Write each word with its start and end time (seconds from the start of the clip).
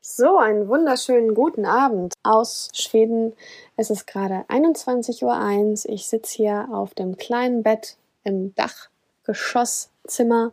So, 0.00 0.38
einen 0.38 0.68
wunderschönen 0.68 1.34
guten 1.34 1.66
Abend 1.66 2.14
aus 2.22 2.70
Schweden. 2.72 3.34
Es 3.76 3.90
ist 3.90 4.06
gerade 4.06 4.44
21.01 4.48 5.24
Uhr. 5.24 5.92
Ich 5.92 6.06
sitze 6.06 6.36
hier 6.36 6.68
auf 6.72 6.94
dem 6.94 7.16
kleinen 7.16 7.64
Bett 7.64 7.96
im 8.22 8.54
Dachgeschosszimmer 8.54 10.52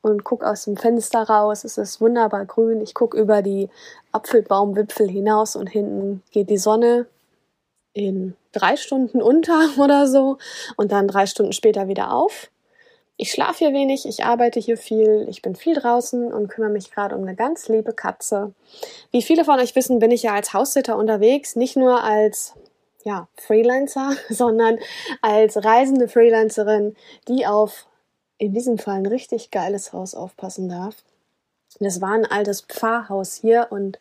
und 0.00 0.22
gucke 0.22 0.46
aus 0.46 0.64
dem 0.64 0.76
Fenster 0.76 1.24
raus. 1.24 1.64
Es 1.64 1.76
ist 1.76 2.00
wunderbar 2.00 2.46
grün. 2.46 2.80
Ich 2.80 2.94
gucke 2.94 3.18
über 3.18 3.42
die 3.42 3.68
Apfelbaumwipfel 4.12 5.08
hinaus 5.08 5.56
und 5.56 5.66
hinten 5.66 6.22
geht 6.30 6.48
die 6.48 6.56
Sonne 6.56 7.06
in 7.94 8.36
drei 8.52 8.76
Stunden 8.76 9.20
unter 9.20 9.70
oder 9.78 10.06
so 10.06 10.38
und 10.76 10.92
dann 10.92 11.08
drei 11.08 11.26
Stunden 11.26 11.52
später 11.52 11.88
wieder 11.88 12.12
auf. 12.12 12.48
Ich 13.20 13.32
schlafe 13.32 13.58
hier 13.58 13.72
wenig, 13.72 14.06
ich 14.06 14.24
arbeite 14.24 14.60
hier 14.60 14.78
viel, 14.78 15.26
ich 15.28 15.42
bin 15.42 15.56
viel 15.56 15.74
draußen 15.74 16.32
und 16.32 16.46
kümmere 16.46 16.70
mich 16.70 16.92
gerade 16.92 17.16
um 17.16 17.22
eine 17.22 17.34
ganz 17.34 17.68
liebe 17.68 17.92
Katze. 17.92 18.54
Wie 19.10 19.22
viele 19.22 19.44
von 19.44 19.58
euch 19.58 19.74
wissen, 19.74 19.98
bin 19.98 20.12
ich 20.12 20.22
ja 20.22 20.34
als 20.34 20.54
Haussitter 20.54 20.96
unterwegs, 20.96 21.56
nicht 21.56 21.76
nur 21.76 22.04
als 22.04 22.54
ja, 23.02 23.26
Freelancer, 23.36 24.12
sondern 24.28 24.78
als 25.20 25.64
reisende 25.64 26.06
Freelancerin, 26.06 26.94
die 27.26 27.44
auf 27.44 27.86
in 28.38 28.54
diesem 28.54 28.78
Fall 28.78 28.98
ein 28.98 29.06
richtig 29.06 29.50
geiles 29.50 29.92
Haus 29.92 30.14
aufpassen 30.14 30.68
darf. 30.68 30.94
Das 31.80 32.00
war 32.00 32.12
ein 32.12 32.24
altes 32.24 32.60
Pfarrhaus 32.60 33.34
hier 33.34 33.66
und 33.70 33.98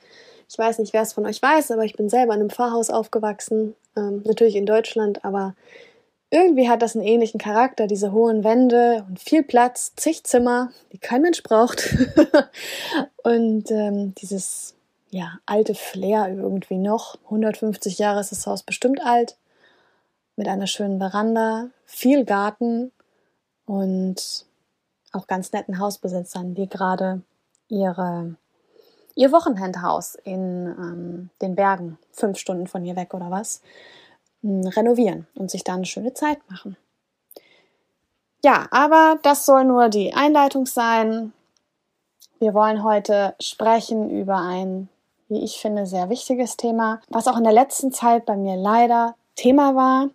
ich 0.47 0.59
weiß 0.59 0.77
nicht, 0.77 0.94
wer 0.94 1.02
es 1.02 1.13
von 1.13 1.25
euch 1.25 1.41
weiß, 1.41 1.72
aber 1.72 1.86
ich 1.86 1.95
bin 1.95 2.08
selber 2.08 2.36
in 2.36 2.41
einem 2.41 2.49
Pfarrhaus 2.52 2.91
aufgewachsen, 2.91 3.75
ähm, 3.97 4.22
natürlich 4.25 4.55
in 4.55 4.67
Deutschland, 4.67 5.25
aber 5.25 5.55
irgendwie 6.30 6.70
hat 6.70 6.81
das 6.81 6.95
einen 6.95 7.05
ähnlichen 7.05 7.40
Charakter, 7.40 7.88
diese 7.88 8.12
hohen 8.12 8.44
Wände 8.44 9.05
und 9.08 9.20
viel 9.20 9.44
Platz, 9.44 9.94
zig 9.95 10.23
Zimmer, 10.23 10.72
die 10.91 10.98
kein 10.98 11.22
Mensch 11.22 11.41
braucht. 11.41 11.95
und 13.23 13.72
ähm, 13.72 14.13
dieses 14.16 14.76
ja, 15.09 15.40
alte 15.45 15.73
Flair 15.73 16.27
irgendwie 16.30 16.77
noch. 16.77 17.17
150 17.26 17.98
Jahre 17.98 18.20
ist 18.20 18.31
das 18.31 18.45
Haus 18.45 18.64
bestimmt 18.64 19.02
alt. 19.02 19.38
Mit 20.36 20.48
einer 20.48 20.67
schönen 20.67 21.00
Veranda, 21.00 21.70
viel 21.86 22.25
Garten 22.25 22.92
und 23.66 24.45
auch 25.14 25.28
ganz 25.28 25.52
netten 25.52 25.80
Hausbesitzern, 25.80 26.53
die 26.53 26.67
gerade 26.67 27.22
ihre, 27.70 28.36
ihr 29.16 29.31
Wochenendhaus 29.31 30.16
in 30.16 30.67
ähm, 30.67 31.30
den 31.42 31.55
Bergen, 31.55 31.98
fünf 32.11 32.38
Stunden 32.38 32.67
von 32.67 32.83
hier 32.83 32.95
weg 32.95 33.14
oder 33.14 33.31
was, 33.31 33.61
renovieren 34.67 35.28
und 35.36 35.52
sich 35.52 35.64
da 35.64 35.73
eine 35.73 35.86
schöne 35.86 36.14
Zeit 36.14 36.40
machen. 36.50 36.78
Ja, 38.44 38.67
aber 38.72 39.17
das 39.23 39.45
soll 39.45 39.66
nur 39.66 39.89
die 39.89 40.14
Einleitung 40.14 40.66
sein. 40.66 41.34
Wir 42.39 42.54
wollen 42.54 42.84
heute 42.84 43.36
sprechen 43.42 44.09
über 44.09 44.38
ein, 44.38 44.89
wie 45.28 45.44
ich 45.44 45.59
finde, 45.59 45.86
sehr 45.86 46.09
wichtiges 46.09 46.56
Thema, 46.56 47.02
was 47.09 47.28
auch 47.28 47.38
in 47.38 47.44
der 47.44 47.54
letzten 47.54 47.92
Zeit 47.92 48.26
bei 48.26 48.38
mir 48.38 48.56
leider 48.56 49.16
Thema 49.36 49.76
war, 49.76 50.09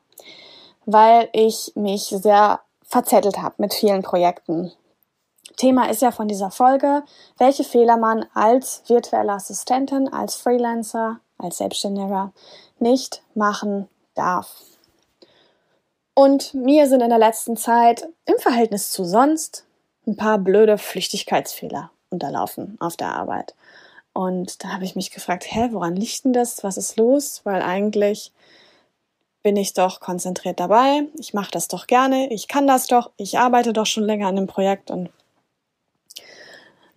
weil 0.86 1.28
ich 1.32 1.72
mich 1.74 2.04
sehr 2.04 2.60
verzettelt 2.84 3.38
habe 3.38 3.56
mit 3.58 3.74
vielen 3.74 4.02
Projekten. 4.02 4.72
Thema 5.56 5.90
ist 5.90 6.02
ja 6.02 6.12
von 6.12 6.28
dieser 6.28 6.50
Folge, 6.50 7.02
welche 7.38 7.64
Fehler 7.64 7.96
man 7.96 8.24
als 8.34 8.82
virtuelle 8.86 9.32
Assistentin, 9.32 10.12
als 10.12 10.36
Freelancer, 10.36 11.20
als 11.38 11.58
Selbstständiger 11.58 12.32
nicht 12.78 13.22
machen 13.34 13.88
darf. 14.14 14.62
Und 16.14 16.52
mir 16.54 16.86
sind 16.88 17.00
in 17.00 17.08
der 17.08 17.18
letzten 17.18 17.56
Zeit 17.56 18.08
im 18.26 18.38
Verhältnis 18.38 18.90
zu 18.90 19.04
sonst 19.04 19.64
ein 20.06 20.16
paar 20.16 20.38
blöde 20.38 20.78
Flüchtigkeitsfehler 20.78 21.90
unterlaufen 22.10 22.76
auf 22.80 22.96
der 22.96 23.14
Arbeit. 23.14 23.54
Und 24.12 24.62
da 24.62 24.68
habe 24.68 24.84
ich 24.84 24.94
mich 24.94 25.10
gefragt, 25.10 25.46
hä, 25.48 25.68
woran 25.72 25.96
liegt 25.96 26.24
denn 26.24 26.34
das? 26.34 26.62
Was 26.62 26.76
ist 26.76 26.96
los? 26.96 27.40
Weil 27.44 27.62
eigentlich 27.62 28.32
bin 29.42 29.56
ich 29.56 29.72
doch 29.72 30.00
konzentriert 30.00 30.60
dabei. 30.60 31.06
Ich 31.18 31.34
mache 31.34 31.50
das 31.50 31.68
doch 31.68 31.86
gerne. 31.86 32.30
Ich 32.30 32.46
kann 32.46 32.66
das 32.66 32.86
doch. 32.86 33.10
Ich 33.16 33.38
arbeite 33.38 33.72
doch 33.72 33.86
schon 33.86 34.04
länger 34.04 34.28
an 34.28 34.36
dem 34.36 34.46
Projekt 34.46 34.90
und 34.90 35.10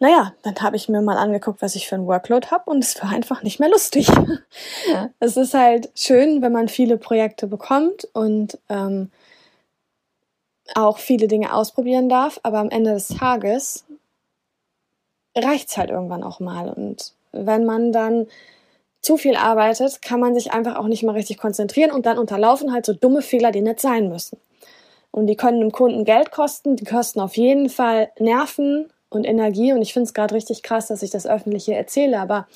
naja, 0.06 0.34
dann 0.44 0.54
habe 0.62 0.76
ich 0.76 0.88
mir 0.88 1.02
mal 1.02 1.18
angeguckt, 1.18 1.64
was 1.64 1.76
ich 1.76 1.88
für 1.88 1.96
ein 1.96 2.06
Workload 2.06 2.50
habe 2.52 2.70
und 2.70 2.84
es 2.84 3.02
war 3.02 3.10
einfach 3.10 3.42
nicht 3.42 3.60
mehr 3.60 3.70
lustig. 3.70 4.08
Ja. 4.88 5.10
Es 5.20 5.36
ist 5.36 5.56
halt 5.56 5.90
schön, 5.96 6.44
wenn 6.44 6.52
man 6.52 6.68
viele 6.68 6.98
Projekte 6.98 7.48
bekommt 7.48 8.08
und 8.14 8.60
ähm, 8.70 9.10
auch 10.76 11.00
viele 11.00 11.28
Dinge 11.28 11.54
ausprobieren 11.54 12.08
darf, 12.08 12.40
aber 12.44 12.60
am 12.60 12.70
Ende 12.70 12.94
des 12.94 13.08
Tages 13.08 13.86
reicht's 15.36 15.76
halt 15.76 15.90
irgendwann 15.90 16.24
auch 16.24 16.40
mal. 16.40 16.70
Und 16.70 17.14
wenn 17.32 17.66
man 17.66 17.92
dann 17.92 18.28
zu 19.02 19.18
viel 19.18 19.36
arbeitet, 19.36 20.04
kann 20.04 20.20
man 20.20 20.36
sich 20.36 20.54
einfach 20.54 20.76
auch 20.76 20.88
nicht 20.88 21.02
mehr 21.02 21.16
richtig 21.16 21.40
konzentrieren 21.40 21.92
und 21.92 22.06
dann 22.06 22.20
unterlaufen 22.20 22.72
halt 22.72 22.86
so 22.86 22.94
dumme 22.94 23.24
Fehler, 23.24 23.52
die 23.52 23.62
nicht 23.62 23.80
sein 23.80 24.08
müssen. 24.10 24.38
Und 25.10 25.28
die 25.28 25.36
können 25.36 25.62
dem 25.62 25.72
Kunden 25.72 26.06
Geld 26.06 26.32
kosten, 26.32 26.76
die 26.76 26.86
kosten 26.86 27.20
auf 27.20 27.38
jeden 27.38 27.70
Fall 27.70 28.12
Nerven 28.20 28.92
und 29.10 29.26
Energie. 29.26 29.74
Und 29.74 29.82
ich 29.82 29.94
finde 29.94 30.08
es 30.08 30.14
gerade 30.14 30.36
richtig 30.36 30.64
krass, 30.64 30.88
dass 30.88 31.04
ich 31.04 31.12
das 31.12 31.28
öffentlich 31.28 31.66
hier 31.66 31.78
erzähle. 31.78 32.20
Aber 32.20 32.48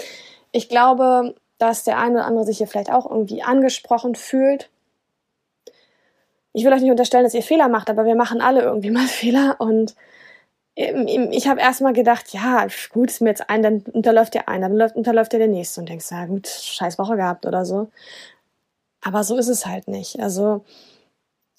ich 0.52 0.70
glaube, 0.70 1.36
dass 1.58 1.84
der 1.84 1.98
eine 2.00 2.16
oder 2.16 2.26
andere 2.26 2.46
sich 2.46 2.58
hier 2.58 2.68
vielleicht 2.68 2.92
auch 2.92 3.10
irgendwie 3.10 3.44
angesprochen 3.44 4.16
fühlt. 4.16 4.70
Ich 6.54 6.66
will 6.66 6.74
euch 6.74 6.82
nicht 6.82 6.92
unterstellen, 6.92 7.24
dass 7.24 7.34
ihr 7.34 7.44
Fehler 7.44 7.68
macht, 7.68 7.90
aber 7.90 8.06
wir 8.06 8.16
machen 8.16 8.42
alle 8.42 8.62
irgendwie 8.62 8.92
mal 8.92 9.08
Fehler. 9.08 9.58
Und 9.59 9.96
ich 10.76 11.48
habe 11.48 11.59
erstmal 11.59 11.94
gedacht, 11.94 12.30
ja, 12.30 12.66
gut, 12.94 13.09
ist 13.09 13.22
mir 13.22 13.30
jetzt 13.30 13.50
ein, 13.50 13.62
dann 13.62 13.84
unterläuft 13.92 14.34
der 14.34 14.48
eine, 14.48 14.70
dann 14.70 14.92
unterläuft 14.92 15.34
der 15.34 15.40
der 15.40 15.50
nächste 15.50 15.82
und 15.82 15.90
denkst, 15.90 16.09
ja 16.09 16.26
gut, 16.26 16.48
scheiß 16.48 16.98
Woche 16.98 17.18
gehabt 17.18 17.46
oder 17.46 17.66
so. 17.66 17.90
Aber 19.02 19.24
so 19.24 19.38
ist 19.38 19.50
es 19.50 19.66
halt 19.66 19.88
nicht. 19.88 20.22
Also 20.22 20.64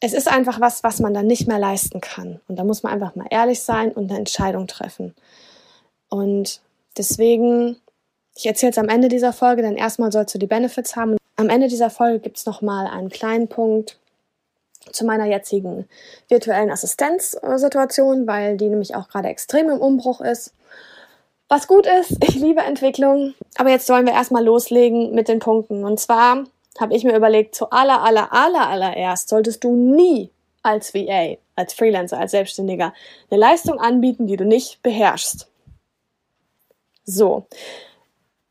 es 0.00 0.15
ist 0.15 0.28
einfach 0.28 0.61
was, 0.61 0.83
was 0.83 0.99
man 0.99 1.12
dann 1.12 1.27
nicht 1.27 1.47
mehr 1.47 1.59
leisten 1.59 2.00
kann. 2.00 2.41
Und 2.49 2.56
da 2.59 2.65
muss 2.65 2.83
man 2.83 2.93
einfach 2.93 3.15
mal 3.15 3.27
ehrlich 3.31 3.62
sein 3.62 3.93
und 3.93 4.11
eine 4.11 4.19
Entscheidung 4.19 4.66
treffen. 4.66 5.15
Und 6.09 6.61
deswegen, 6.97 7.77
ich 8.34 8.47
erzähle 8.47 8.72
es 8.72 8.78
am 8.78 8.88
Ende 8.88 9.09
dieser 9.09 9.34
Folge, 9.34 9.62
denn 9.62 9.77
erstmal 9.77 10.11
sollst 10.11 10.34
du 10.34 10.38
die 10.38 10.47
Benefits 10.47 10.97
haben. 10.97 11.16
Am 11.37 11.50
Ende 11.50 11.69
dieser 11.69 11.91
Folge 11.91 12.21
gibt 12.21 12.38
es 12.38 12.47
nochmal 12.47 12.87
einen 12.87 13.11
kleinen 13.11 13.49
Punkt 13.49 13.99
zu 14.91 15.05
meiner 15.05 15.27
jetzigen 15.27 15.87
virtuellen 16.28 16.71
Assistenzsituation, 16.71 18.27
weil 18.27 18.56
die 18.56 18.69
nämlich 18.69 18.94
auch 18.97 19.09
gerade 19.09 19.28
extrem 19.28 19.69
im 19.69 19.78
Umbruch 19.78 20.22
ist. 20.22 20.55
Was 21.49 21.67
gut 21.67 21.87
ist, 21.87 22.17
ich 22.25 22.37
liebe 22.37 22.62
Entwicklung. 22.62 23.34
Aber 23.56 23.69
jetzt 23.69 23.87
sollen 23.87 24.06
wir 24.06 24.15
erstmal 24.15 24.44
loslegen 24.44 25.15
mit 25.15 25.28
den 25.28 25.41
Punkten. 25.41 25.84
Und 25.84 26.00
zwar 26.00 26.44
habe 26.81 26.95
ich 26.95 27.05
mir 27.05 27.17
überlegt, 27.17 27.55
zu 27.55 27.71
aller, 27.71 28.03
aller, 28.03 28.33
aller, 28.33 28.69
allererst 28.69 29.29
solltest 29.29 29.63
du 29.65 29.75
nie 29.75 30.31
als 30.63 30.95
VA, 30.95 31.37
als 31.57 31.75
Freelancer, 31.75 32.19
als 32.19 32.33
Selbstständiger 32.33 32.93
eine 33.31 33.41
Leistung 33.41 33.79
anbieten, 33.79 34.27
die 34.27 34.37
du 34.37 34.45
nicht 34.45 34.83
beherrschst. 34.83 35.49
So. 37.05 37.47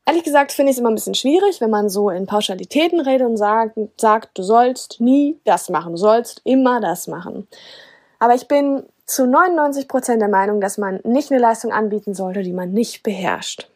Ehrlich 0.06 0.24
gesagt 0.24 0.52
finde 0.52 0.70
ich 0.70 0.76
es 0.76 0.80
immer 0.80 0.90
ein 0.90 0.96
bisschen 0.96 1.14
schwierig, 1.14 1.60
wenn 1.60 1.70
man 1.70 1.88
so 1.88 2.10
in 2.10 2.26
Pauschalitäten 2.26 3.00
redet 3.00 3.28
und 3.28 3.36
sagt, 3.36 3.78
sagt, 3.96 4.36
du 4.36 4.42
sollst 4.42 5.00
nie 5.00 5.38
das 5.44 5.68
machen, 5.68 5.92
du 5.92 5.98
sollst 5.98 6.40
immer 6.44 6.80
das 6.80 7.06
machen. 7.06 7.46
Aber 8.18 8.34
ich 8.34 8.48
bin 8.48 8.84
zu 9.06 9.26
99 9.26 9.88
Prozent 9.88 10.20
der 10.20 10.28
Meinung, 10.28 10.60
dass 10.60 10.78
man 10.78 11.00
nicht 11.04 11.30
eine 11.30 11.40
Leistung 11.40 11.72
anbieten 11.72 12.14
sollte, 12.14 12.42
die 12.42 12.52
man 12.52 12.72
nicht 12.72 13.02
beherrscht. 13.02 13.70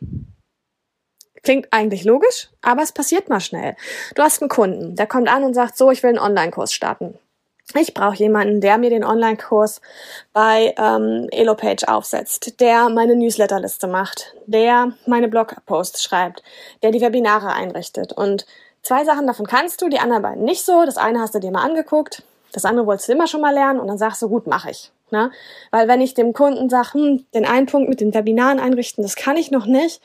Klingt 1.44 1.69
eigentlich 1.71 2.05
logisch, 2.05 2.49
aber 2.62 2.82
es 2.82 2.93
passiert 2.93 3.28
mal 3.28 3.41
schnell. 3.41 3.77
Du 4.15 4.22
hast 4.22 4.41
einen 4.41 4.49
Kunden, 4.49 4.97
der 4.97 5.06
kommt 5.06 5.28
an 5.28 5.44
und 5.44 5.55
sagt, 5.55 5.77
so, 5.77 5.91
ich 5.91 6.03
will 6.03 6.10
einen 6.10 6.19
Online-Kurs 6.19 6.72
starten. 6.72 7.19
Ich 7.75 7.94
brauche 7.94 8.16
jemanden, 8.16 8.60
der 8.60 8.78
mir 8.78 8.91
den 8.91 9.05
Online-Kurs 9.05 9.81
bei 10.32 10.75
ähm, 10.78 11.28
Elopage 11.31 11.88
aufsetzt, 11.88 12.60
der 12.60 12.88
meine 12.88 13.16
Newsletterliste 13.16 13.87
macht, 13.87 14.34
der 14.47 14.93
meine 15.06 15.28
Blogposts 15.28 16.02
schreibt, 16.02 16.43
der 16.82 16.91
die 16.91 17.00
Webinare 17.00 17.52
einrichtet. 17.52 18.12
Und 18.12 18.47
zwei 18.82 19.05
Sachen 19.05 19.26
davon 19.26 19.47
kannst 19.47 19.81
du, 19.81 19.88
die 19.88 19.99
anderen 19.99 20.23
beiden 20.23 20.44
nicht 20.44 20.64
so. 20.64 20.85
Das 20.85 20.99
eine 20.99 21.20
hast 21.20 21.35
du 21.35 21.38
dir 21.38 21.50
mal 21.50 21.64
angeguckt, 21.64 22.23
das 22.52 22.64
andere 22.64 22.87
wolltest 22.87 23.08
du 23.08 23.12
immer 23.12 23.26
schon 23.26 23.40
mal 23.40 23.52
lernen 23.52 23.81
und 23.81 23.88
dann 23.88 23.99
sagst 23.99 24.23
du, 24.23 24.29
gut, 24.29 24.47
mache 24.47 24.70
ich. 24.70 24.93
Ne? 25.11 25.31
Weil 25.70 25.88
wenn 25.88 26.00
ich 26.00 26.14
dem 26.14 26.32
Kunden 26.32 26.70
sage, 26.70 26.94
hm, 26.94 27.26
den 27.35 27.47
einen 27.47 27.67
Punkt 27.67 27.88
mit 27.88 28.00
den 28.00 28.14
Webinaren 28.14 28.61
einrichten, 28.61 29.02
das 29.02 29.17
kann 29.17 29.37
ich 29.37 29.50
noch 29.50 29.67
nicht, 29.67 30.00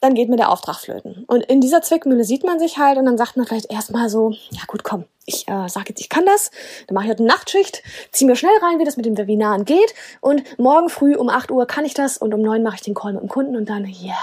dann 0.00 0.14
geht 0.14 0.28
mir 0.28 0.36
der 0.36 0.50
Auftrag 0.50 0.76
flöten. 0.76 1.24
Und 1.26 1.44
in 1.44 1.60
dieser 1.60 1.82
Zwickmühle 1.82 2.24
sieht 2.24 2.44
man 2.44 2.58
sich 2.58 2.78
halt 2.78 2.98
und 2.98 3.06
dann 3.06 3.18
sagt 3.18 3.36
man 3.36 3.46
vielleicht 3.46 3.72
erstmal 3.72 4.08
so, 4.08 4.30
ja 4.50 4.62
gut, 4.66 4.84
komm, 4.84 5.04
ich 5.26 5.48
äh, 5.48 5.68
sage 5.68 5.86
jetzt, 5.88 6.00
ich 6.00 6.08
kann 6.08 6.24
das, 6.24 6.50
dann 6.86 6.94
mache 6.94 7.04
ich 7.06 7.10
heute 7.10 7.24
eine 7.24 7.32
Nachtschicht, 7.32 7.82
zieh 8.12 8.24
mir 8.24 8.36
schnell 8.36 8.56
rein, 8.62 8.78
wie 8.78 8.84
das 8.84 8.96
mit 8.96 9.06
dem 9.06 9.18
Webinaren 9.18 9.64
geht 9.64 9.94
und 10.20 10.42
morgen 10.58 10.88
früh 10.88 11.16
um 11.16 11.28
8 11.28 11.50
Uhr 11.50 11.66
kann 11.66 11.84
ich 11.84 11.94
das 11.94 12.16
und 12.16 12.32
um 12.32 12.42
9 12.42 12.62
mache 12.62 12.76
ich 12.76 12.82
den 12.82 12.94
Call 12.94 13.12
mit 13.12 13.22
dem 13.22 13.28
Kunden 13.28 13.56
und 13.56 13.68
dann, 13.68 13.84
ja, 13.86 14.14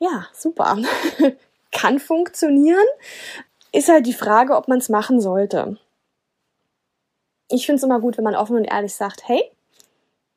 yeah. 0.00 0.10
ja, 0.10 0.26
super. 0.32 0.78
kann 1.72 1.98
funktionieren, 1.98 2.86
ist 3.72 3.88
halt 3.88 4.06
die 4.06 4.14
Frage, 4.14 4.56
ob 4.56 4.68
man 4.68 4.78
es 4.78 4.88
machen 4.88 5.20
sollte. 5.20 5.76
Ich 7.48 7.66
finde 7.66 7.76
es 7.76 7.82
immer 7.82 8.00
gut, 8.00 8.16
wenn 8.16 8.24
man 8.24 8.34
offen 8.34 8.56
und 8.56 8.64
ehrlich 8.64 8.94
sagt, 8.94 9.28
hey, 9.28 9.42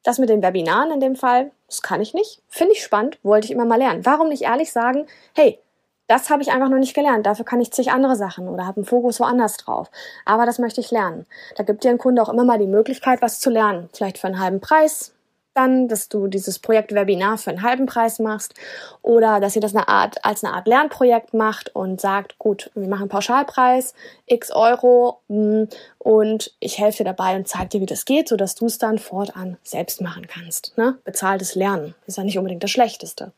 Das 0.04 0.18
mit 0.18 0.30
den 0.30 0.42
Webinaren 0.42 0.92
in 0.92 1.00
dem 1.00 1.16
Fall, 1.16 1.52
das 1.70 1.82
kann 1.82 2.02
ich 2.02 2.14
nicht. 2.14 2.42
Finde 2.48 2.74
ich 2.74 2.84
spannend, 2.84 3.20
wollte 3.24 3.46
ich 3.46 3.52
immer 3.52 3.66
mal 3.66 3.78
lernen. 3.78 4.06
Warum 4.06 4.30
nicht 4.30 4.44
ehrlich 4.44 4.72
sagen, 4.72 5.06
hey, 5.36 5.60
das 6.08 6.32
habe 6.32 6.42
ich 6.42 6.52
einfach 6.52 6.70
noch 6.70 6.80
nicht 6.80 6.96
gelernt. 6.96 7.28
Dafür 7.28 7.46
kann 7.46 7.62
ich 7.62 7.72
zig 7.72 7.92
andere 7.92 8.16
Sachen 8.16 8.48
oder 8.48 8.66
habe 8.66 8.78
einen 8.78 8.86
Fokus 8.86 9.20
woanders 9.20 9.58
drauf. 9.58 9.92
Aber 10.26 10.48
das 10.48 10.58
möchte 10.58 10.82
ich 10.82 10.90
lernen. 10.90 11.28
Da 11.56 11.64
gibt 11.64 11.84
dir 11.84 11.92
ein 11.92 12.00
Kunde 12.00 12.24
auch 12.24 12.30
immer 12.30 12.44
mal 12.44 12.58
die 12.58 12.66
Möglichkeit, 12.66 13.22
was 13.22 13.40
zu 13.40 13.52
lernen. 13.52 13.90
Vielleicht 13.94 14.18
für 14.18 14.28
einen 14.28 14.40
halben 14.40 14.60
Preis, 14.60 15.14
dann, 15.60 15.90
dass 15.90 16.08
du 16.08 16.28
dieses 16.28 16.58
Projekt 16.60 16.96
Webinar 16.96 17.38
für 17.38 17.50
einen 17.50 17.62
halben 17.62 17.86
Preis 17.86 18.20
machst 18.20 18.54
oder 19.02 19.42
dass 19.42 19.56
ihr 19.56 19.62
das 19.62 19.76
eine 19.76 19.90
Art, 19.90 20.24
als 20.24 20.44
eine 20.44 20.54
Art 20.54 20.68
Lernprojekt 20.68 21.34
macht 21.34 21.76
und 21.76 22.00
sagt, 22.00 22.40
gut, 22.40 22.72
wir 22.76 22.88
machen 22.88 23.10
Pauschalpreis, 23.10 23.94
x 24.26 24.52
Euro 24.52 25.20
hm, 25.28 25.68
und 25.98 26.54
ich 26.60 26.80
helfe 26.80 27.00
dir 27.00 27.14
dabei 27.14 27.36
und 27.36 27.48
zeige 27.48 27.70
dir, 27.70 27.82
wie 27.82 27.86
das 27.86 28.06
geht, 28.06 28.30
sodass 28.30 28.56
du 28.56 28.68
es 28.68 28.78
dann 28.78 29.00
fortan 29.00 29.58
selbst 29.64 30.02
machen 30.02 30.28
kannst. 30.28 30.78
Ne? 30.78 30.98
Bezahltes 31.04 31.56
Lernen 31.56 31.94
ist 32.08 32.18
ja 32.18 32.24
nicht 32.24 32.38
unbedingt 32.38 32.64
das 32.64 32.72
Schlechteste. 32.72 33.34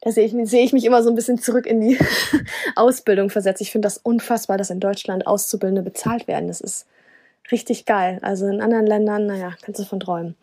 Da 0.00 0.12
sehe 0.12 0.24
ich, 0.24 0.48
sehe 0.48 0.64
ich 0.64 0.72
mich 0.72 0.84
immer 0.84 1.02
so 1.02 1.10
ein 1.10 1.16
bisschen 1.16 1.38
zurück 1.38 1.66
in 1.66 1.80
die 1.80 1.98
Ausbildung 2.76 3.28
versetzt. 3.28 3.60
Ich 3.60 3.72
finde 3.72 3.86
das 3.86 3.98
unfassbar, 3.98 4.56
dass 4.56 4.70
in 4.70 4.80
Deutschland 4.80 5.26
Auszubildende 5.26 5.82
bezahlt 5.82 6.26
werden. 6.26 6.48
Das 6.48 6.60
ist 6.60 6.86
richtig 7.50 7.84
geil. 7.84 8.18
Also 8.22 8.46
in 8.46 8.62
anderen 8.62 8.86
Ländern, 8.86 9.26
naja, 9.26 9.54
kannst 9.60 9.80
du 9.80 9.84
von 9.84 10.00
träumen. 10.00 10.36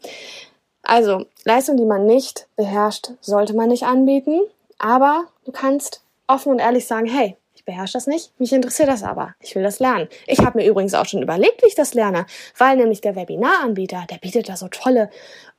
Also, 0.85 1.25
Leistung, 1.43 1.77
die 1.77 1.85
man 1.85 2.05
nicht 2.05 2.47
beherrscht, 2.55 3.11
sollte 3.19 3.55
man 3.55 3.69
nicht 3.69 3.83
anbieten. 3.83 4.39
Aber 4.77 5.25
du 5.45 5.51
kannst 5.51 6.01
offen 6.27 6.51
und 6.51 6.59
ehrlich 6.59 6.85
sagen, 6.85 7.07
hey, 7.07 7.35
ich 7.55 7.63
beherrsche 7.65 7.93
das 7.93 8.07
nicht, 8.07 8.37
mich 8.39 8.51
interessiert 8.53 8.89
das 8.89 9.03
aber, 9.03 9.33
ich 9.39 9.55
will 9.55 9.63
das 9.63 9.79
lernen. 9.79 10.09
Ich 10.27 10.39
habe 10.39 10.59
mir 10.59 10.67
übrigens 10.67 10.93
auch 10.93 11.05
schon 11.05 11.21
überlegt, 11.21 11.63
wie 11.63 11.67
ich 11.67 11.75
das 11.75 11.93
lerne, 11.93 12.25
weil 12.57 12.77
nämlich 12.77 13.01
der 13.01 13.15
Webinaranbieter, 13.15 14.05
der 14.09 14.17
bietet 14.17 14.49
da 14.49 14.57
so 14.57 14.67
tolle 14.67 15.09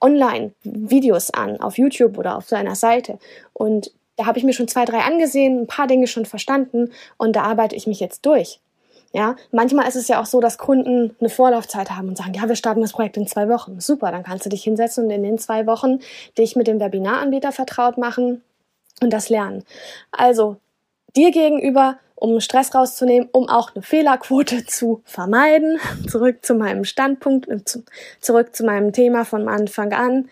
Online-Videos 0.01 1.31
an, 1.31 1.61
auf 1.61 1.79
YouTube 1.79 2.19
oder 2.19 2.37
auf 2.37 2.49
seiner 2.49 2.75
Seite. 2.75 3.19
Und 3.53 3.93
da 4.17 4.27
habe 4.27 4.39
ich 4.39 4.45
mir 4.45 4.53
schon 4.53 4.69
zwei, 4.69 4.85
drei 4.85 5.01
angesehen, 5.01 5.63
ein 5.63 5.67
paar 5.67 5.87
Dinge 5.87 6.07
schon 6.07 6.27
verstanden 6.27 6.93
und 7.17 7.35
da 7.35 7.43
arbeite 7.43 7.77
ich 7.77 7.87
mich 7.87 8.01
jetzt 8.01 8.27
durch. 8.27 8.61
Ja, 9.17 9.35
manchmal 9.51 9.89
ist 9.89 9.97
es 9.97 10.09
ja 10.09 10.21
auch 10.21 10.27
so, 10.27 10.43
dass 10.43 10.59
Kunden 10.59 11.17
eine 11.19 11.31
Vorlaufzeit 11.31 11.91
haben 11.91 12.09
und 12.11 12.19
sagen, 12.19 12.35
ja, 12.35 12.47
wir 12.51 12.55
starten 12.55 12.83
das 12.83 12.93
Projekt 12.93 13.17
in 13.17 13.27
zwei 13.27 13.49
Wochen. 13.49 13.81
Super, 13.81 14.13
dann 14.13 14.23
kannst 14.23 14.45
du 14.45 14.51
dich 14.51 14.63
hinsetzen 14.63 15.05
und 15.05 15.11
in 15.11 15.23
den 15.23 15.39
zwei 15.39 15.67
Wochen 15.67 16.01
dich 16.37 16.55
mit 16.55 16.67
dem 16.67 16.81
Webinaranbieter 16.81 17.51
vertraut 17.51 17.97
machen 17.97 18.43
und 19.01 19.11
das 19.15 19.31
lernen. 19.31 19.65
Also 20.13 20.59
dir 21.17 21.31
gegenüber, 21.31 21.97
um 22.15 22.41
Stress 22.41 22.75
rauszunehmen, 22.75 23.31
um 23.33 23.49
auch 23.49 23.75
eine 23.75 23.81
Fehlerquote 23.81 24.67
zu 24.67 25.01
vermeiden. 25.07 25.79
Zurück 26.11 26.45
zu 26.45 26.55
meinem 26.55 26.85
Standpunkt, 26.85 27.49
äh, 27.49 27.63
zurück 28.21 28.55
zu 28.55 28.67
meinem 28.67 28.93
Thema 28.93 29.25
von 29.25 29.49
Anfang 29.49 29.95
an, 29.95 30.29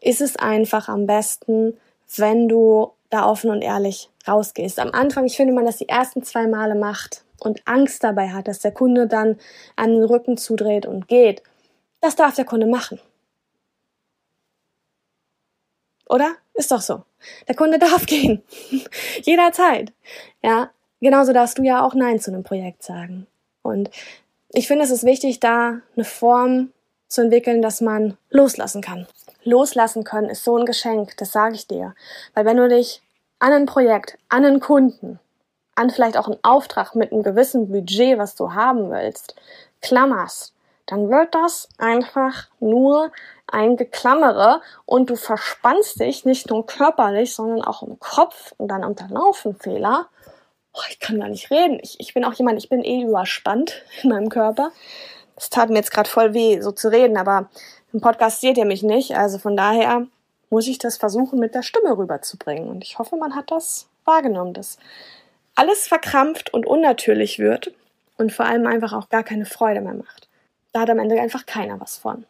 ist 0.00 0.20
es 0.20 0.36
einfach 0.36 0.88
am 0.88 1.08
besten, 1.08 1.76
wenn 2.14 2.48
du 2.48 2.92
da 3.10 3.28
offen 3.28 3.50
und 3.50 3.62
ehrlich 3.62 4.10
rausgehst. 4.28 4.78
Am 4.78 4.92
Anfang, 4.92 5.24
ich 5.24 5.36
finde, 5.36 5.54
man 5.54 5.66
das 5.66 5.78
die 5.78 5.88
ersten 5.88 6.22
zwei 6.22 6.46
Male 6.46 6.76
macht, 6.76 7.24
und 7.40 7.62
Angst 7.66 8.04
dabei 8.04 8.30
hat, 8.30 8.48
dass 8.48 8.60
der 8.60 8.72
Kunde 8.72 9.06
dann 9.06 9.38
an 9.76 9.92
den 9.92 10.04
Rücken 10.04 10.36
zudreht 10.36 10.86
und 10.86 11.08
geht, 11.08 11.42
das 12.00 12.16
darf 12.16 12.34
der 12.34 12.44
Kunde 12.44 12.66
machen. 12.66 13.00
Oder? 16.08 16.36
Ist 16.54 16.70
doch 16.72 16.80
so. 16.80 17.04
Der 17.46 17.54
Kunde 17.54 17.78
darf 17.78 18.06
gehen. 18.06 18.42
Jederzeit. 19.22 19.92
Ja. 20.42 20.70
Genauso 21.00 21.32
darfst 21.32 21.58
du 21.58 21.62
ja 21.62 21.84
auch 21.84 21.94
Nein 21.94 22.18
zu 22.18 22.32
einem 22.32 22.42
Projekt 22.42 22.82
sagen. 22.82 23.28
Und 23.62 23.90
ich 24.52 24.66
finde, 24.66 24.84
es 24.84 24.90
ist 24.90 25.04
wichtig, 25.04 25.38
da 25.38 25.80
eine 25.94 26.04
Form 26.04 26.72
zu 27.06 27.22
entwickeln, 27.22 27.62
dass 27.62 27.80
man 27.80 28.16
loslassen 28.30 28.82
kann. 28.82 29.06
Loslassen 29.44 30.02
können 30.02 30.28
ist 30.28 30.42
so 30.42 30.56
ein 30.56 30.66
Geschenk, 30.66 31.16
das 31.18 31.30
sage 31.30 31.54
ich 31.54 31.68
dir. 31.68 31.94
Weil 32.34 32.44
wenn 32.44 32.56
du 32.56 32.68
dich 32.68 33.00
an 33.38 33.52
ein 33.52 33.66
Projekt, 33.66 34.18
an 34.28 34.44
einen 34.44 34.60
Kunden, 34.60 35.20
an 35.78 35.90
vielleicht 35.90 36.16
auch 36.16 36.26
einen 36.26 36.42
Auftrag 36.42 36.94
mit 36.94 37.12
einem 37.12 37.22
gewissen 37.22 37.70
Budget, 37.70 38.18
was 38.18 38.34
du 38.34 38.52
haben 38.52 38.90
willst, 38.90 39.34
klammerst, 39.80 40.52
dann 40.86 41.10
wird 41.10 41.34
das 41.34 41.68
einfach 41.78 42.48
nur 42.60 43.12
ein 43.46 43.76
Geklammere 43.76 44.60
und 44.86 45.10
du 45.10 45.16
verspannst 45.16 46.00
dich 46.00 46.24
nicht 46.24 46.50
nur 46.50 46.66
körperlich, 46.66 47.34
sondern 47.34 47.62
auch 47.62 47.82
im 47.82 47.98
Kopf 48.00 48.52
und 48.56 48.68
dann 48.68 48.84
unterlaufen 48.84 49.54
Fehler. 49.54 50.08
Oh, 50.72 50.80
ich 50.90 50.98
kann 50.98 51.20
gar 51.20 51.28
nicht 51.28 51.50
reden. 51.50 51.78
Ich, 51.82 52.00
ich 52.00 52.14
bin 52.14 52.24
auch 52.24 52.34
jemand, 52.34 52.58
ich 52.58 52.68
bin 52.68 52.82
eh 52.82 53.02
überspannt 53.02 53.82
in 54.02 54.10
meinem 54.10 54.28
Körper. 54.28 54.70
Es 55.36 55.50
tat 55.50 55.70
mir 55.70 55.76
jetzt 55.76 55.92
gerade 55.92 56.10
voll 56.10 56.34
weh, 56.34 56.60
so 56.60 56.72
zu 56.72 56.90
reden, 56.90 57.16
aber 57.16 57.48
im 57.92 58.00
Podcast 58.00 58.40
seht 58.40 58.58
ihr 58.58 58.66
mich 58.66 58.82
nicht. 58.82 59.16
Also 59.16 59.38
von 59.38 59.56
daher 59.56 60.06
muss 60.50 60.66
ich 60.66 60.78
das 60.78 60.96
versuchen, 60.96 61.38
mit 61.38 61.54
der 61.54 61.62
Stimme 61.62 61.96
rüberzubringen. 61.96 62.68
Und 62.68 62.82
ich 62.82 62.98
hoffe, 62.98 63.16
man 63.16 63.34
hat 63.34 63.50
das 63.50 63.88
wahrgenommen, 64.04 64.54
dass 64.54 64.78
alles 65.58 65.88
verkrampft 65.88 66.54
und 66.54 66.66
unnatürlich 66.66 67.40
wird 67.40 67.72
und 68.16 68.32
vor 68.32 68.46
allem 68.46 68.66
einfach 68.66 68.92
auch 68.92 69.08
gar 69.08 69.24
keine 69.24 69.44
Freude 69.44 69.80
mehr 69.80 69.94
macht. 69.94 70.28
Da 70.72 70.80
hat 70.80 70.90
am 70.90 71.00
Ende 71.00 71.20
einfach 71.20 71.46
keiner 71.46 71.80
was 71.80 71.98
von. 71.98 72.24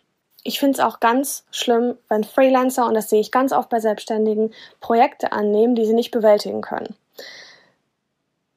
Ich 0.44 0.58
finde 0.58 0.78
es 0.78 0.80
auch 0.80 0.98
ganz 0.98 1.44
schlimm, 1.50 1.98
wenn 2.08 2.24
Freelancer, 2.24 2.86
und 2.86 2.94
das 2.94 3.10
sehe 3.10 3.20
ich 3.20 3.30
ganz 3.30 3.52
oft 3.52 3.68
bei 3.68 3.80
Selbstständigen, 3.80 4.54
Projekte 4.80 5.32
annehmen, 5.32 5.74
die 5.74 5.84
sie 5.84 5.92
nicht 5.92 6.10
bewältigen 6.10 6.62
können. 6.62 6.94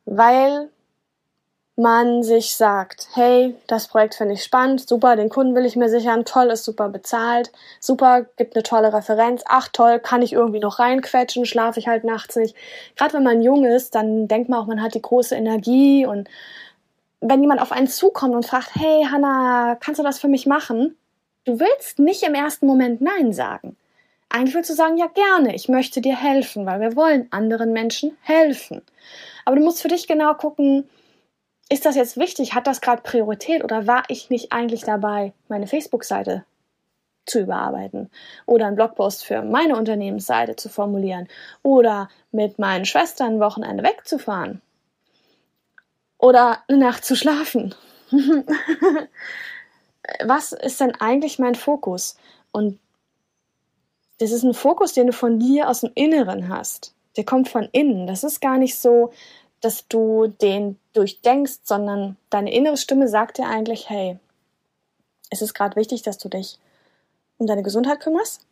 Weil 0.06 0.70
man 1.78 2.22
sich 2.22 2.56
sagt, 2.56 3.08
hey, 3.14 3.56
das 3.68 3.88
Projekt 3.88 4.16
finde 4.16 4.34
ich 4.34 4.44
spannend, 4.44 4.88
super, 4.88 5.16
den 5.16 5.30
Kunden 5.30 5.56
will 5.56 5.66
ich 5.66 5.76
mir 5.76 5.90
sichern, 5.90 6.26
toll, 6.26 6.48
ist 6.48 6.66
super 6.66 6.90
bezahlt, 6.90 7.52
super, 7.80 8.26
gibt 8.38 8.56
eine 8.56 8.64
tolle 8.64 8.94
Referenz, 8.94 9.44
ach 9.48 9.70
toll, 9.70 10.00
kann 10.00 10.22
ich 10.22 10.34
irgendwie 10.34 10.60
noch 10.60 10.80
reinquetschen, 10.80 11.46
schlafe 11.46 11.80
ich 11.80 11.88
halt 11.88 12.04
nachts 12.04 12.36
nicht. 12.36 12.56
Gerade 12.96 13.14
wenn 13.14 13.24
man 13.24 13.42
jung 13.42 13.66
ist, 13.66 13.96
dann 13.96 14.28
denkt 14.28 14.50
man 14.50 14.60
auch, 14.60 14.68
man 14.68 14.82
hat 14.82 14.96
die 14.96 15.02
große 15.02 15.36
Energie 15.36 16.06
und 16.06 16.30
wenn 17.22 17.42
jemand 17.42 17.62
auf 17.62 17.72
einen 17.72 17.88
zukommt 17.88 18.36
und 18.36 18.46
fragt, 18.46 18.76
hey 18.76 19.06
Hanna, 19.10 19.78
kannst 19.80 20.00
du 20.00 20.04
das 20.04 20.20
für 20.20 20.28
mich 20.28 20.46
machen? 20.46 20.98
Du 21.46 21.60
willst 21.60 22.00
nicht 22.00 22.24
im 22.24 22.34
ersten 22.34 22.68
Moment 22.68 23.02
Nein 23.02 23.32
sagen. 23.32 23.78
Eigentlich 24.30 24.56
willst 24.56 24.70
du 24.70 24.76
sagen, 24.76 24.98
ja 24.98 25.08
gerne, 25.08 25.56
ich 25.56 25.70
möchte 25.70 26.02
dir 26.02 26.16
helfen, 26.16 26.66
weil 26.66 26.80
wir 26.80 26.96
wollen 26.96 27.28
anderen 27.32 27.74
Menschen 27.74 28.18
helfen. 28.22 28.82
Aber 29.46 29.56
du 29.56 29.64
musst 29.64 29.82
für 29.82 29.88
dich 29.88 30.08
genau 30.08 30.34
gucken, 30.34 30.90
ist 31.72 31.86
das 31.86 31.96
jetzt 31.96 32.18
wichtig? 32.18 32.54
Hat 32.54 32.68
das 32.68 32.82
gerade 32.82 33.02
Priorität 33.02 33.64
oder 33.64 33.88
war 33.88 34.04
ich 34.10 34.30
nicht 34.30 34.52
eigentlich 34.52 34.84
dabei, 34.84 35.32
meine 35.48 35.68
Facebook-Seite 35.68 36.44
zu 37.26 37.40
überarbeiten 37.40 38.10
oder 38.46 38.68
einen 38.68 38.76
Blogpost 38.76 39.24
für 39.24 39.42
meine 39.42 39.78
Unternehmensseite 39.78 40.58
zu 40.58 40.68
formulieren 40.68 41.30
oder 41.64 42.10
mit 42.34 42.60
meinen 42.60 42.84
Schwestern 42.84 43.40
Wochenende 43.40 43.84
wegzufahren 43.84 44.62
oder 46.18 46.62
eine 46.68 46.78
Nacht 46.78 47.06
zu 47.06 47.16
schlafen? 47.16 47.74
Was 50.26 50.52
ist 50.52 50.82
denn 50.82 50.94
eigentlich 50.96 51.40
mein 51.40 51.56
Fokus? 51.56 52.18
Und 52.52 52.80
das 54.20 54.32
ist 54.32 54.44
ein 54.44 54.54
Fokus, 54.54 54.92
den 54.92 55.08
du 55.08 55.14
von 55.14 55.40
dir 55.40 55.70
aus 55.70 55.82
dem 55.82 55.92
Inneren 55.96 56.50
hast. 56.50 56.94
Der 57.16 57.24
kommt 57.24 57.48
von 57.48 57.70
innen. 57.72 58.08
Das 58.08 58.26
ist 58.26 58.42
gar 58.42 58.58
nicht 58.58 58.78
so, 58.78 59.14
dass 59.62 59.88
du 59.88 60.28
den 60.28 60.80
durchdenkst, 60.94 61.60
sondern 61.64 62.18
deine 62.30 62.52
innere 62.52 62.78
Stimme 62.78 63.08
sagt 63.08 63.38
dir 63.38 63.48
eigentlich, 63.48 63.90
hey, 63.90 64.20
es 65.30 65.42
ist 65.42 65.54
gerade 65.54 65.76
wichtig, 65.76 66.02
dass 66.02 66.18
du 66.18 66.30
dich 66.30 66.60
um 67.38 67.48
deine 67.48 67.64
Gesundheit 67.64 68.00
kümmerst. 68.00 68.46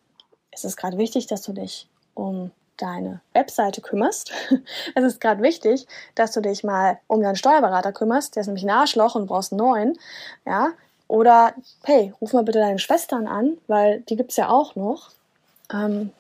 Es 0.51 0.63
ist 0.63 0.77
gerade 0.77 0.97
wichtig, 0.97 1.27
dass 1.27 1.41
du 1.41 1.53
dich 1.53 1.87
um 2.13 2.51
deine 2.77 3.21
Webseite 3.33 3.81
kümmerst. 3.81 4.31
es 4.95 5.03
ist 5.03 5.19
gerade 5.19 5.43
wichtig, 5.43 5.87
dass 6.15 6.31
du 6.31 6.41
dich 6.41 6.63
mal 6.63 6.99
um 7.07 7.21
deinen 7.21 7.35
Steuerberater 7.35 7.91
kümmerst. 7.91 8.35
Der 8.35 8.41
ist 8.41 8.47
nämlich 8.47 8.63
ein 8.63 8.69
Arschloch 8.69 9.15
und 9.15 9.27
brauchst 9.27 9.51
einen 9.51 9.59
neuen. 9.59 9.99
Ja? 10.45 10.71
Oder, 11.07 11.53
hey, 11.83 12.13
ruf 12.21 12.33
mal 12.33 12.43
bitte 12.43 12.59
deine 12.59 12.79
Schwestern 12.79 13.27
an, 13.27 13.57
weil 13.67 14.01
die 14.01 14.15
gibt's 14.15 14.37
ja 14.37 14.49
auch 14.49 14.75
noch. 14.75 15.11
Ähm, 15.73 16.11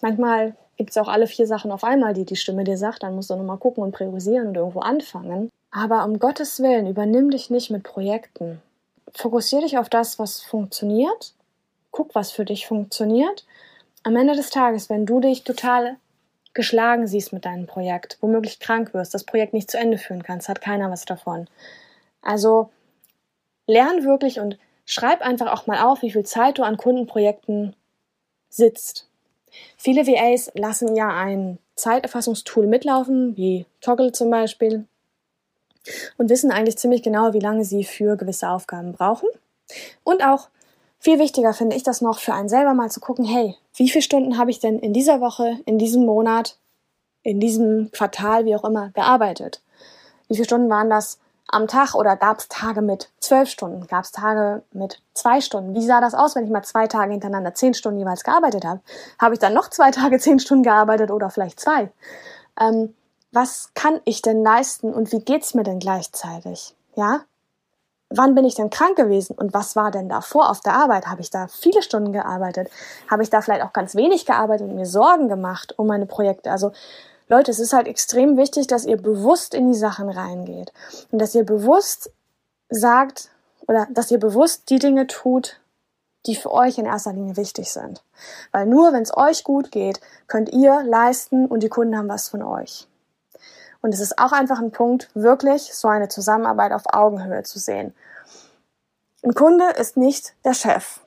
manchmal 0.00 0.56
gibt 0.76 0.90
es 0.90 0.96
auch 0.96 1.08
alle 1.08 1.26
vier 1.26 1.46
Sachen 1.46 1.70
auf 1.70 1.84
einmal, 1.84 2.14
die 2.14 2.24
die 2.24 2.36
Stimme 2.36 2.64
dir 2.64 2.78
sagt. 2.78 3.02
Dann 3.02 3.14
musst 3.14 3.30
du 3.30 3.36
nochmal 3.36 3.58
gucken 3.58 3.82
und 3.82 3.92
priorisieren 3.92 4.48
und 4.48 4.56
irgendwo 4.56 4.80
anfangen. 4.80 5.50
Aber 5.70 6.04
um 6.04 6.18
Gottes 6.18 6.60
Willen, 6.60 6.86
übernimm 6.86 7.30
dich 7.30 7.50
nicht 7.50 7.70
mit 7.70 7.82
Projekten. 7.82 8.62
Fokussier 9.12 9.60
dich 9.60 9.78
auf 9.78 9.88
das, 9.88 10.18
was 10.18 10.42
funktioniert. 10.42 11.32
Guck, 11.90 12.14
was 12.14 12.30
für 12.30 12.44
dich 12.44 12.66
funktioniert. 12.66 13.46
Am 14.02 14.16
Ende 14.16 14.36
des 14.36 14.50
Tages, 14.50 14.90
wenn 14.90 15.06
du 15.06 15.20
dich 15.20 15.44
total 15.44 15.96
geschlagen 16.54 17.06
siehst 17.06 17.32
mit 17.32 17.44
deinem 17.44 17.66
Projekt, 17.66 18.18
womöglich 18.20 18.60
krank 18.60 18.94
wirst, 18.94 19.14
das 19.14 19.24
Projekt 19.24 19.52
nicht 19.52 19.70
zu 19.70 19.78
Ende 19.78 19.98
führen 19.98 20.22
kannst, 20.22 20.48
hat 20.48 20.60
keiner 20.60 20.90
was 20.90 21.04
davon. 21.04 21.48
Also 22.22 22.70
lern 23.66 24.04
wirklich 24.04 24.40
und 24.40 24.58
schreib 24.84 25.20
einfach 25.20 25.52
auch 25.52 25.66
mal 25.66 25.84
auf, 25.84 26.02
wie 26.02 26.10
viel 26.10 26.24
Zeit 26.24 26.58
du 26.58 26.62
an 26.62 26.76
Kundenprojekten 26.76 27.76
sitzt. 28.48 29.05
Viele 29.76 30.06
VAs 30.06 30.50
lassen 30.54 30.96
ja 30.96 31.08
ein 31.08 31.58
Zeiterfassungstool 31.76 32.66
mitlaufen, 32.66 33.36
wie 33.36 33.66
Toggle 33.80 34.12
zum 34.12 34.30
Beispiel, 34.30 34.86
und 36.18 36.30
wissen 36.30 36.50
eigentlich 36.50 36.78
ziemlich 36.78 37.02
genau, 37.02 37.32
wie 37.32 37.40
lange 37.40 37.64
sie 37.64 37.84
für 37.84 38.16
gewisse 38.16 38.48
Aufgaben 38.48 38.92
brauchen 38.92 39.28
und 40.04 40.24
auch 40.24 40.48
Viel 40.98 41.18
wichtiger 41.18 41.54
finde 41.54 41.76
ich 41.76 41.82
das 41.82 42.00
noch 42.00 42.18
für 42.18 42.34
einen 42.34 42.48
selber 42.48 42.74
mal 42.74 42.90
zu 42.90 43.00
gucken, 43.00 43.24
hey, 43.24 43.54
wie 43.76 43.88
viele 43.88 44.02
Stunden 44.02 44.38
habe 44.38 44.50
ich 44.50 44.58
denn 44.58 44.78
in 44.78 44.92
dieser 44.92 45.20
Woche, 45.20 45.58
in 45.64 45.78
diesem 45.78 46.04
Monat, 46.04 46.58
in 47.22 47.38
diesem 47.38 47.90
Quartal, 47.92 48.44
wie 48.44 48.56
auch 48.56 48.64
immer, 48.64 48.90
gearbeitet? 48.90 49.62
Wie 50.28 50.34
viele 50.34 50.46
Stunden 50.46 50.70
waren 50.70 50.90
das 50.90 51.20
am 51.48 51.68
Tag 51.68 51.94
oder 51.94 52.16
gab 52.16 52.38
es 52.38 52.48
Tage 52.48 52.82
mit 52.82 53.10
zwölf 53.20 53.48
Stunden? 53.48 53.86
Gab 53.86 54.04
es 54.04 54.12
Tage 54.12 54.62
mit 54.72 55.00
zwei 55.14 55.40
Stunden? 55.40 55.74
Wie 55.74 55.86
sah 55.86 56.00
das 56.00 56.14
aus, 56.14 56.34
wenn 56.34 56.44
ich 56.44 56.50
mal 56.50 56.62
zwei 56.62 56.86
Tage 56.86 57.12
hintereinander 57.12 57.54
zehn 57.54 57.74
Stunden 57.74 57.98
jeweils 57.98 58.24
gearbeitet 58.24 58.64
habe? 58.64 58.80
Habe 59.18 59.34
ich 59.34 59.40
dann 59.40 59.54
noch 59.54 59.70
zwei 59.70 59.90
Tage 59.90 60.18
zehn 60.18 60.38
Stunden 60.38 60.64
gearbeitet 60.64 61.10
oder 61.10 61.30
vielleicht 61.30 61.60
zwei? 61.60 61.90
Ähm, 62.60 62.94
was 63.32 63.70
kann 63.74 64.00
ich 64.04 64.22
denn 64.22 64.42
leisten 64.42 64.92
und 64.92 65.12
wie 65.12 65.20
geht's 65.20 65.54
mir 65.54 65.62
denn 65.62 65.78
gleichzeitig? 65.78 66.74
Ja? 66.94 67.20
Wann 68.08 68.34
bin 68.34 68.44
ich 68.44 68.54
denn 68.54 68.70
krank 68.70 68.96
gewesen 68.96 69.36
und 69.36 69.52
was 69.52 69.74
war 69.74 69.90
denn 69.90 70.08
davor 70.08 70.48
auf 70.48 70.60
der 70.60 70.74
Arbeit? 70.74 71.06
Habe 71.06 71.20
ich 71.20 71.30
da 71.30 71.48
viele 71.48 71.82
Stunden 71.82 72.12
gearbeitet? 72.12 72.70
Habe 73.10 73.24
ich 73.24 73.30
da 73.30 73.42
vielleicht 73.42 73.62
auch 73.62 73.72
ganz 73.72 73.96
wenig 73.96 74.26
gearbeitet 74.26 74.68
und 74.68 74.76
mir 74.76 74.86
Sorgen 74.86 75.28
gemacht 75.28 75.74
um 75.76 75.88
meine 75.88 76.06
Projekte? 76.06 76.50
Also 76.50 76.72
Leute, 77.28 77.50
es 77.50 77.58
ist 77.58 77.72
halt 77.72 77.88
extrem 77.88 78.36
wichtig, 78.36 78.66
dass 78.66 78.84
ihr 78.84 78.96
bewusst 78.96 79.54
in 79.54 79.72
die 79.72 79.78
Sachen 79.78 80.08
reingeht 80.08 80.72
und 81.10 81.18
dass 81.20 81.34
ihr 81.34 81.44
bewusst 81.44 82.10
sagt 82.68 83.30
oder 83.66 83.86
dass 83.90 84.10
ihr 84.10 84.20
bewusst 84.20 84.70
die 84.70 84.78
Dinge 84.78 85.06
tut, 85.06 85.60
die 86.26 86.36
für 86.36 86.52
euch 86.52 86.78
in 86.78 86.86
erster 86.86 87.12
Linie 87.12 87.36
wichtig 87.36 87.72
sind. 87.72 88.02
Weil 88.52 88.66
nur 88.66 88.92
wenn 88.92 89.02
es 89.02 89.16
euch 89.16 89.44
gut 89.44 89.72
geht, 89.72 90.00
könnt 90.28 90.50
ihr 90.50 90.82
leisten 90.82 91.46
und 91.46 91.62
die 91.62 91.68
Kunden 91.68 91.96
haben 91.96 92.08
was 92.08 92.28
von 92.28 92.42
euch. 92.42 92.86
Und 93.82 93.92
es 93.92 94.00
ist 94.00 94.18
auch 94.18 94.32
einfach 94.32 94.58
ein 94.58 94.72
Punkt, 94.72 95.10
wirklich 95.14 95.74
so 95.74 95.88
eine 95.88 96.08
Zusammenarbeit 96.08 96.72
auf 96.72 96.82
Augenhöhe 96.92 97.42
zu 97.42 97.58
sehen. 97.58 97.94
Ein 99.22 99.34
Kunde 99.34 99.68
ist 99.70 99.96
nicht 99.96 100.34
der 100.44 100.54
Chef. 100.54 101.00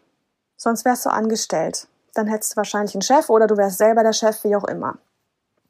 Sonst 0.57 0.85
wärst 0.85 1.05
du 1.05 1.09
angestellt. 1.09 1.87
Dann 2.13 2.27
hättest 2.27 2.53
du 2.53 2.57
wahrscheinlich 2.57 2.95
einen 2.95 3.01
Chef 3.01 3.29
oder 3.29 3.47
du 3.47 3.55
wärst 3.57 3.77
selber 3.77 4.03
der 4.03 4.13
Chef, 4.13 4.43
wie 4.43 4.55
auch 4.55 4.65
immer. 4.65 4.97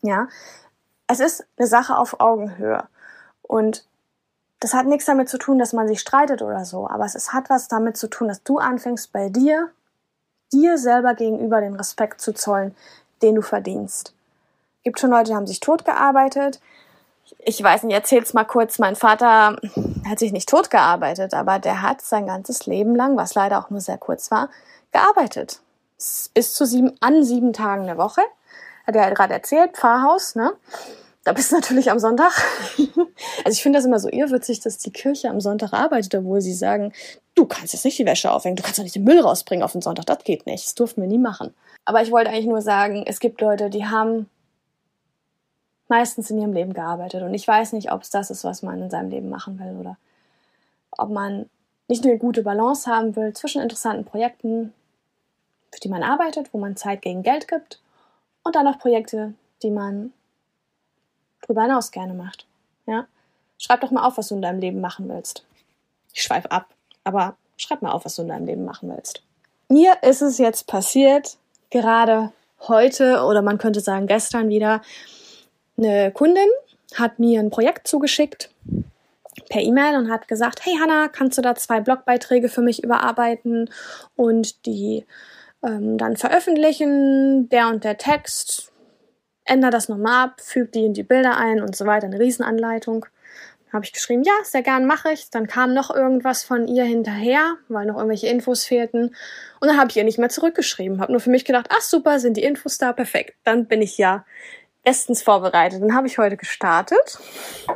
Ja, 0.01 0.27
es 1.07 1.19
ist 1.19 1.45
eine 1.57 1.67
Sache 1.67 1.97
auf 1.97 2.19
Augenhöhe. 2.19 2.87
Und 3.41 3.85
das 4.59 4.73
hat 4.73 4.85
nichts 4.85 5.05
damit 5.05 5.29
zu 5.29 5.37
tun, 5.37 5.57
dass 5.57 5.73
man 5.73 5.87
sich 5.87 5.99
streitet 5.99 6.41
oder 6.41 6.65
so, 6.65 6.87
aber 6.87 7.05
es 7.05 7.33
hat 7.33 7.49
was 7.49 7.67
damit 7.67 7.97
zu 7.97 8.07
tun, 8.09 8.27
dass 8.27 8.43
du 8.43 8.59
anfängst 8.59 9.11
bei 9.11 9.29
dir, 9.29 9.69
dir 10.51 10.77
selber 10.77 11.13
gegenüber 11.15 11.61
den 11.61 11.75
Respekt 11.75 12.21
zu 12.21 12.33
zollen, 12.33 12.75
den 13.21 13.35
du 13.35 13.41
verdienst. 13.41 14.13
Gibt 14.83 14.99
schon 14.99 15.11
Leute, 15.11 15.31
die 15.31 15.35
haben 15.35 15.47
sich 15.47 15.59
totgearbeitet. 15.59 16.59
Ich 17.39 17.61
weiß 17.61 17.83
nicht, 17.83 17.93
erzähl's 17.93 18.33
mal 18.33 18.43
kurz. 18.43 18.79
Mein 18.79 18.95
Vater 18.95 19.57
hat 20.07 20.19
sich 20.19 20.31
nicht 20.31 20.49
totgearbeitet, 20.49 21.33
aber 21.33 21.59
der 21.59 21.81
hat 21.81 22.01
sein 22.01 22.25
ganzes 22.25 22.65
Leben 22.65 22.95
lang, 22.95 23.17
was 23.17 23.35
leider 23.35 23.59
auch 23.59 23.69
nur 23.69 23.81
sehr 23.81 23.97
kurz 23.97 24.31
war, 24.31 24.49
gearbeitet. 24.91 25.61
Bis 26.33 26.53
zu 26.53 26.65
sieben, 26.65 26.95
an 27.01 27.23
sieben 27.23 27.53
Tagen 27.53 27.85
der 27.85 27.97
Woche 27.97 28.21
hat 28.85 28.95
er 28.95 29.13
gerade 29.13 29.33
erzählt, 29.33 29.75
Pfarrhaus, 29.75 30.35
ne? 30.35 30.53
Da 31.23 31.33
bist 31.33 31.51
du 31.51 31.55
natürlich 31.55 31.91
am 31.91 31.99
Sonntag. 31.99 32.31
also 32.77 33.51
ich 33.51 33.61
finde 33.61 33.77
das 33.77 33.85
immer 33.85 33.99
so 33.99 34.09
irrwitzig, 34.09 34.61
dass 34.61 34.77
die 34.77 34.91
Kirche 34.91 35.29
am 35.29 35.41
Sonntag 35.41 35.73
arbeitet, 35.73 36.15
obwohl 36.15 36.41
sie 36.41 36.53
sagen, 36.53 36.93
du 37.35 37.45
kannst 37.45 37.73
jetzt 37.73 37.85
nicht 37.85 37.99
die 37.99 38.05
Wäsche 38.05 38.31
aufhängen, 38.31 38.55
du 38.55 38.63
kannst 38.63 38.79
doch 38.79 38.83
nicht 38.83 38.95
den 38.95 39.03
Müll 39.03 39.19
rausbringen 39.19 39.63
auf 39.63 39.73
den 39.73 39.81
Sonntag, 39.81 40.05
das 40.05 40.23
geht 40.23 40.45
nicht, 40.45 40.65
das 40.65 40.75
durften 40.75 41.01
wir 41.01 41.09
nie 41.09 41.17
machen. 41.17 41.53
Aber 41.85 42.01
ich 42.01 42.11
wollte 42.11 42.29
eigentlich 42.29 42.47
nur 42.47 42.61
sagen, 42.61 43.03
es 43.05 43.19
gibt 43.19 43.41
Leute, 43.41 43.69
die 43.69 43.85
haben 43.85 44.29
meistens 45.87 46.29
in 46.29 46.39
ihrem 46.39 46.53
Leben 46.53 46.73
gearbeitet 46.73 47.21
und 47.23 47.33
ich 47.33 47.47
weiß 47.47 47.73
nicht, 47.73 47.91
ob 47.91 48.03
es 48.03 48.09
das 48.09 48.29
ist, 48.29 48.43
was 48.43 48.63
man 48.63 48.81
in 48.81 48.89
seinem 48.89 49.09
Leben 49.09 49.29
machen 49.29 49.59
will 49.59 49.75
oder 49.79 49.97
ob 50.97 51.09
man 51.09 51.49
nicht 51.87 52.03
nur 52.03 52.11
eine 52.11 52.19
gute 52.19 52.43
Balance 52.43 52.89
haben 52.89 53.15
will 53.15 53.33
zwischen 53.33 53.61
interessanten 53.61 54.05
Projekten, 54.05 54.73
für 55.71 55.79
die 55.79 55.89
man 55.89 56.03
arbeitet, 56.03 56.53
wo 56.53 56.59
man 56.59 56.75
Zeit 56.75 57.01
gegen 57.01 57.23
Geld 57.23 57.47
gibt 57.47 57.81
und 58.43 58.55
dann 58.55 58.65
noch 58.65 58.79
Projekte, 58.79 59.33
die 59.63 59.71
man 59.71 60.13
drüber 61.41 61.63
hinaus 61.63 61.91
gerne 61.91 62.13
macht. 62.13 62.45
Ja? 62.85 63.07
Schreib 63.57 63.81
doch 63.81 63.91
mal 63.91 64.05
auf, 64.05 64.17
was 64.17 64.29
du 64.29 64.35
in 64.35 64.41
deinem 64.41 64.59
Leben 64.59 64.81
machen 64.81 65.09
willst. 65.09 65.45
Ich 66.13 66.23
schweife 66.23 66.51
ab, 66.51 66.67
aber 67.03 67.35
schreib 67.57 67.81
mal 67.81 67.91
auf, 67.91 68.05
was 68.05 68.15
du 68.15 68.23
in 68.23 68.29
deinem 68.29 68.45
Leben 68.45 68.65
machen 68.65 68.89
willst. 68.89 69.21
Mir 69.67 69.97
ist 70.01 70.21
es 70.21 70.37
jetzt 70.37 70.67
passiert, 70.67 71.37
gerade 71.69 72.31
heute 72.67 73.23
oder 73.23 73.41
man 73.41 73.57
könnte 73.57 73.81
sagen 73.81 74.07
gestern 74.07 74.49
wieder, 74.49 74.81
eine 75.77 76.11
Kundin 76.11 76.47
hat 76.95 77.19
mir 77.19 77.39
ein 77.39 77.51
Projekt 77.51 77.87
zugeschickt 77.87 78.49
per 79.49 79.61
E-Mail 79.61 79.97
und 79.97 80.11
hat 80.11 80.27
gesagt, 80.27 80.65
hey 80.65 80.77
Hanna, 80.79 81.07
kannst 81.07 81.37
du 81.37 81.41
da 81.41 81.55
zwei 81.55 81.79
Blogbeiträge 81.79 82.49
für 82.49 82.61
mich 82.61 82.83
überarbeiten 82.83 83.69
und 84.15 84.65
die 84.65 85.05
ähm, 85.63 85.97
dann 85.97 86.17
veröffentlichen, 86.17 87.49
der 87.49 87.67
und 87.67 87.83
der 87.83 87.97
Text, 87.97 88.71
ändere 89.45 89.71
das 89.71 89.89
nochmal 89.89 90.25
ab, 90.25 90.41
füge 90.41 90.71
die 90.71 90.85
in 90.85 90.93
die 90.93 91.03
Bilder 91.03 91.37
ein 91.37 91.61
und 91.61 91.75
so 91.75 91.85
weiter, 91.85 92.07
eine 92.07 92.19
Riesenanleitung. 92.19 93.05
Habe 93.71 93.85
ich 93.85 93.93
geschrieben, 93.93 94.23
ja, 94.23 94.33
sehr 94.43 94.63
gern 94.63 94.87
mache 94.87 95.11
ich. 95.11 95.29
Dann 95.29 95.45
kam 95.45 95.75
noch 95.75 95.93
irgendwas 95.93 96.43
von 96.43 96.67
ihr 96.67 96.85
hinterher, 96.85 97.55
weil 97.67 97.85
noch 97.85 97.97
irgendwelche 97.97 98.27
Infos 98.27 98.65
fehlten. 98.65 99.15
Und 99.59 99.67
dann 99.67 99.77
habe 99.77 99.91
ich 99.91 99.97
ihr 99.97 100.03
nicht 100.03 100.17
mehr 100.17 100.29
zurückgeschrieben. 100.29 100.99
Habe 100.99 101.11
nur 101.11 101.21
für 101.21 101.29
mich 101.29 101.45
gedacht, 101.45 101.67
ach 101.69 101.81
super, 101.81 102.19
sind 102.19 102.37
die 102.37 102.43
Infos 102.43 102.79
da, 102.79 102.93
perfekt. 102.93 103.35
Dann 103.43 103.67
bin 103.67 103.83
ich 103.83 103.97
ja 103.99 104.25
bestens 104.83 105.21
vorbereitet. 105.21 105.83
Dann 105.83 105.93
habe 105.93 106.07
ich 106.07 106.17
heute 106.17 106.35
gestartet. 106.35 107.19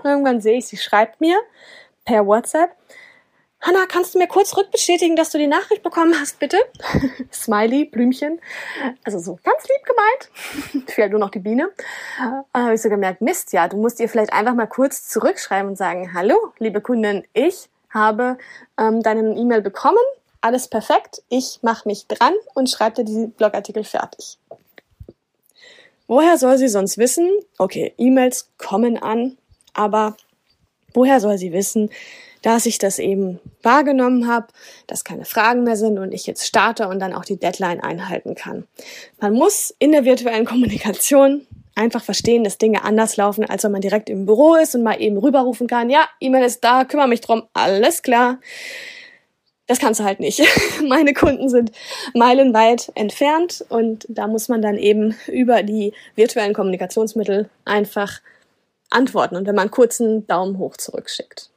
Irgendwann 0.03 0.41
sehe 0.41 0.57
ich, 0.57 0.65
sie 0.65 0.77
schreibt 0.77 1.21
mir 1.21 1.37
per 2.05 2.25
WhatsApp, 2.25 2.71
Hanna, 3.65 3.85
kannst 3.87 4.13
du 4.13 4.19
mir 4.19 4.27
kurz 4.27 4.57
rückbestätigen, 4.57 5.15
dass 5.15 5.29
du 5.29 5.37
die 5.37 5.47
Nachricht 5.47 5.83
bekommen 5.83 6.13
hast, 6.19 6.37
bitte? 6.37 6.57
Smiley, 7.31 7.85
Blümchen. 7.85 8.41
Also 9.05 9.19
so 9.19 9.39
ganz 9.41 9.63
lieb 9.63 9.85
gemeint. 9.85 10.89
Fehlt 10.91 11.11
nur 11.11 11.19
noch 11.21 11.29
die 11.29 11.39
Biene. 11.39 11.71
Äh, 12.19 12.59
habe 12.59 12.73
ich 12.73 12.81
so 12.81 12.89
gemerkt, 12.89 13.21
Mist, 13.21 13.53
ja, 13.53 13.69
du 13.69 13.77
musst 13.77 14.01
ihr 14.01 14.09
vielleicht 14.09 14.33
einfach 14.33 14.53
mal 14.53 14.67
kurz 14.67 15.07
zurückschreiben 15.07 15.69
und 15.69 15.77
sagen, 15.77 16.13
hallo, 16.13 16.35
liebe 16.59 16.81
Kundin, 16.81 17.23
ich 17.33 17.69
habe 17.89 18.37
ähm, 18.77 19.01
deinen 19.01 19.37
E-Mail 19.37 19.61
bekommen. 19.61 20.03
Alles 20.41 20.67
perfekt. 20.67 21.23
Ich 21.29 21.59
mache 21.61 21.87
mich 21.87 22.07
dran 22.07 22.33
und 22.55 22.69
schreibe 22.69 23.01
dir 23.01 23.05
die 23.05 23.27
Blogartikel 23.27 23.85
fertig. 23.85 24.39
Woher 26.07 26.37
soll 26.37 26.57
sie 26.57 26.67
sonst 26.67 26.97
wissen? 26.97 27.29
Okay, 27.57 27.93
E-Mails 27.97 28.51
kommen 28.57 28.97
an, 28.97 29.37
aber 29.73 30.17
woher 30.93 31.21
soll 31.21 31.37
sie 31.37 31.53
wissen, 31.53 31.89
dass 32.43 32.65
ich 32.65 32.77
das 32.77 32.99
eben 32.99 33.39
wahrgenommen 33.63 34.27
habe, 34.27 34.47
dass 34.85 35.03
keine 35.03 35.25
Fragen 35.25 35.63
mehr 35.63 35.77
sind 35.77 35.97
und 35.97 36.13
ich 36.13 36.27
jetzt 36.27 36.45
starte 36.45 36.87
und 36.87 36.99
dann 36.99 37.13
auch 37.13 37.25
die 37.25 37.39
Deadline 37.39 37.81
einhalten 37.81 38.35
kann. 38.35 38.67
Man 39.19 39.33
muss 39.33 39.73
in 39.79 39.91
der 39.91 40.05
virtuellen 40.05 40.45
Kommunikation 40.45 41.47
einfach 41.73 42.03
verstehen, 42.03 42.43
dass 42.43 42.59
Dinge 42.59 42.83
anders 42.83 43.17
laufen, 43.17 43.49
als 43.49 43.63
wenn 43.63 43.71
man 43.71 43.81
direkt 43.81 44.09
im 44.09 44.25
Büro 44.25 44.55
ist 44.55 44.75
und 44.75 44.83
mal 44.83 45.01
eben 45.01 45.17
rüberrufen 45.17 45.67
kann, 45.67 45.89
ja, 45.89 46.07
E-Mail 46.19 46.43
ist 46.43 46.63
da, 46.63 46.83
kümmere 46.83 47.07
mich 47.07 47.21
drum, 47.21 47.43
alles 47.53 48.03
klar. 48.03 48.39
Das 49.65 49.79
kannst 49.79 50.01
du 50.01 50.03
halt 50.03 50.19
nicht. 50.19 50.41
Meine 50.87 51.13
Kunden 51.13 51.47
sind 51.47 51.71
meilenweit 52.13 52.91
entfernt 52.95 53.63
und 53.69 54.05
da 54.09 54.27
muss 54.27 54.49
man 54.49 54.61
dann 54.61 54.77
eben 54.77 55.15
über 55.27 55.63
die 55.63 55.93
virtuellen 56.15 56.53
Kommunikationsmittel 56.53 57.49
einfach 57.63 58.19
antworten 58.89 59.37
und 59.37 59.47
wenn 59.47 59.55
man 59.55 59.71
kurzen 59.71 60.27
Daumen 60.27 60.59
hoch 60.59 60.75
zurückschickt 60.75 61.52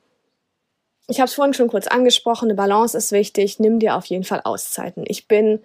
ich 1.08 1.20
habe 1.20 1.28
es 1.28 1.34
vorhin 1.34 1.54
schon 1.54 1.68
kurz 1.68 1.86
angesprochen, 1.86 2.46
eine 2.46 2.54
Balance 2.54 2.96
ist 2.96 3.12
wichtig. 3.12 3.60
Nimm 3.60 3.78
dir 3.78 3.96
auf 3.96 4.06
jeden 4.06 4.24
Fall 4.24 4.40
Auszeiten. 4.44 5.04
Ich 5.06 5.28
bin 5.28 5.60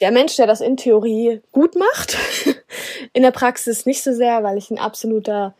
der 0.00 0.10
Mensch, 0.10 0.36
der 0.36 0.46
das 0.46 0.60
in 0.60 0.76
Theorie 0.76 1.40
gut 1.52 1.76
macht. 1.76 2.16
in 3.12 3.22
der 3.22 3.30
Praxis 3.30 3.86
nicht 3.86 4.02
so 4.02 4.12
sehr, 4.12 4.42
weil 4.42 4.58
ich 4.58 4.70
ein 4.70 4.78
absoluter 4.78 5.54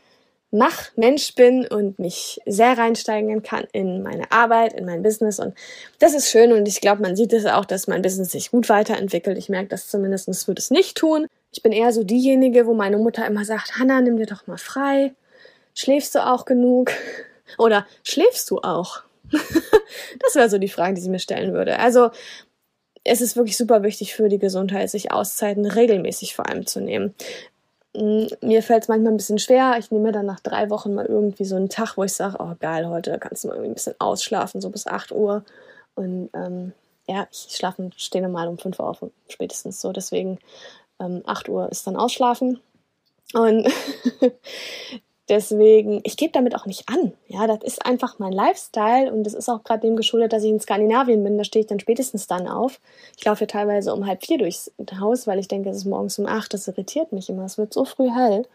Machmensch 0.51 1.35
bin 1.35 1.67
und 1.67 1.99
mich 1.99 2.41
sehr 2.47 2.79
reinsteigen 2.79 3.43
kann 3.43 3.67
in 3.73 4.03
meine 4.03 4.31
Arbeit, 4.31 4.73
in 4.73 4.85
mein 4.85 5.03
Business. 5.03 5.41
Und 5.41 5.55
das 5.99 6.15
ist 6.15 6.31
schön 6.31 6.53
und 6.53 6.67
ich 6.69 6.81
glaube, 6.81 7.03
man 7.03 7.17
sieht 7.17 7.33
es 7.33 7.45
auch, 7.45 7.65
dass 7.65 7.89
mein 7.89 8.03
Business 8.03 8.31
sich 8.31 8.53
gut 8.53 8.69
weiterentwickelt. 8.69 9.37
Ich 9.37 9.49
merke 9.49 9.69
das 9.69 9.89
zumindest, 9.89 10.29
es 10.29 10.47
wird 10.47 10.61
es 10.61 10.71
nicht 10.71 10.97
tun. 10.97 11.27
Ich 11.53 11.63
bin 11.63 11.73
eher 11.73 11.93
so 11.93 12.05
diejenige, 12.05 12.67
wo 12.67 12.75
meine 12.75 12.99
Mutter 12.99 13.27
immer 13.27 13.45
sagt, 13.45 13.79
Hanna, 13.79 14.01
nimm 14.01 14.17
dir 14.17 14.27
doch 14.27 14.47
mal 14.47 14.59
frei. 14.59 15.13
Schläfst 15.75 16.15
du 16.15 16.25
auch 16.25 16.45
genug? 16.45 16.93
Oder 17.59 17.87
schläfst 18.03 18.51
du 18.51 18.59
auch? 18.59 19.03
das 19.31 20.35
wäre 20.35 20.49
so 20.49 20.59
die 20.59 20.69
Frage, 20.69 20.95
die 20.95 21.01
sie 21.01 21.11
mir 21.11 21.19
stellen 21.19 21.53
würde. 21.53 21.79
Also 21.79 22.11
es 23.05 23.21
ist 23.21 23.37
wirklich 23.37 23.57
super 23.57 23.83
wichtig 23.83 24.15
für 24.15 24.29
die 24.29 24.39
Gesundheit, 24.39 24.91
sich 24.91 25.13
Auszeiten 25.13 25.67
regelmäßig 25.67 26.35
vor 26.35 26.49
allem 26.49 26.67
zu 26.67 26.81
nehmen. 26.81 27.15
Mm, 27.95 28.27
mir 28.41 28.63
fällt 28.63 28.83
es 28.85 28.89
manchmal 28.89 29.13
ein 29.13 29.19
bisschen 29.19 29.39
schwer. 29.39 29.77
Ich 29.79 29.91
nehme 29.91 30.11
dann 30.11 30.27
nach 30.27 30.41
drei 30.41 30.71
Wochen 30.71 30.95
mal 30.95 31.07
irgendwie 31.07 31.45
so 31.45 31.57
einen 31.57 31.69
Tag, 31.69 31.97
wo 31.97 32.05
ich 32.05 32.13
sage, 32.13 32.37
oh 32.41 32.55
geil, 32.59 32.89
heute 32.89 33.19
kannst 33.19 33.45
du 33.45 33.49
mal 33.49 33.55
irgendwie 33.55 33.71
ein 33.71 33.75
bisschen 33.75 33.95
ausschlafen, 33.99 34.61
so 34.61 34.71
bis 34.71 34.87
8 34.87 35.13
Uhr. 35.13 35.45
Und 35.95 36.31
ähm, 36.35 36.73
ja, 37.07 37.29
ich 37.31 37.55
schlafe, 37.55 37.91
stehe 37.97 38.25
normal 38.25 38.49
um 38.49 38.59
5 38.59 38.79
Uhr 38.79 38.89
auf, 38.89 39.05
spätestens 39.29 39.81
so. 39.81 39.93
Deswegen 39.93 40.39
ähm, 40.99 41.23
8 41.27 41.49
Uhr 41.49 41.71
ist 41.71 41.87
dann 41.87 41.97
Ausschlafen. 41.97 42.61
Und 43.35 43.69
Deswegen, 45.29 46.01
ich 46.05 46.19
gebe 46.19 46.33
damit 46.33 46.55
auch 46.55 46.67
nicht 46.67 46.89
an. 46.89 47.13
Ja, 47.29 47.47
das 47.47 47.63
ist 47.63 47.87
einfach 47.87 48.19
mein 48.19 48.33
Lifestyle 48.33 49.11
und 49.11 49.25
das 49.25 49.33
ist 49.33 49.49
auch 49.49 49.65
gerade 49.65 49.81
dem 49.81 49.97
geschuldet, 49.97 50.35
dass 50.35 50.43
ich 50.43 50.51
in 50.51 50.61
Skandinavien 50.61 51.25
bin. 51.25 51.39
Da 51.39 51.45
stehe 51.45 51.63
ich 51.63 51.67
dann 51.67 51.81
spätestens 51.81 52.27
dann 52.27 52.47
auf. 52.47 52.79
Ich 53.17 53.25
laufe 53.25 53.41
ja 53.41 53.47
teilweise 53.47 53.95
um 53.95 54.07
halb 54.07 54.23
vier 54.25 54.37
durchs 54.37 54.71
Haus, 55.01 55.27
weil 55.27 55.39
ich 55.39 55.49
denke, 55.49 55.71
es 55.71 55.79
ist 55.79 55.85
morgens 55.87 56.19
um 56.19 56.27
acht. 56.27 56.53
Das 56.53 56.69
irritiert 56.69 57.13
mich 57.13 57.31
immer. 57.31 57.45
Es 57.45 57.57
wird 57.57 57.73
so 57.73 57.87
früh 57.87 58.11
hell. 58.11 58.47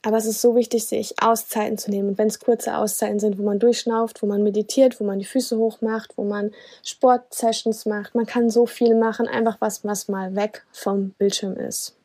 Aber 0.00 0.16
es 0.18 0.26
ist 0.26 0.40
so 0.40 0.54
wichtig, 0.54 0.84
sich 0.84 1.14
Auszeiten 1.22 1.78
zu 1.78 1.90
nehmen. 1.90 2.10
Und 2.10 2.18
wenn 2.18 2.28
es 2.28 2.40
kurze 2.40 2.76
Auszeiten 2.76 3.18
sind, 3.20 3.38
wo 3.38 3.42
man 3.42 3.58
durchschnauft, 3.58 4.22
wo 4.22 4.26
man 4.26 4.42
meditiert, 4.42 5.00
wo 5.00 5.04
man 5.04 5.18
die 5.18 5.24
Füße 5.24 5.56
hoch 5.58 5.80
macht, 5.80 6.16
wo 6.16 6.24
man 6.24 6.52
Sportsessions 6.84 7.86
macht, 7.86 8.14
man 8.14 8.26
kann 8.26 8.50
so 8.50 8.66
viel 8.66 8.94
machen, 8.94 9.28
einfach 9.28 9.56
was, 9.60 9.84
was 9.84 10.08
mal 10.08 10.36
weg 10.36 10.64
vom 10.72 11.10
Bildschirm 11.18 11.56
ist. 11.56 11.96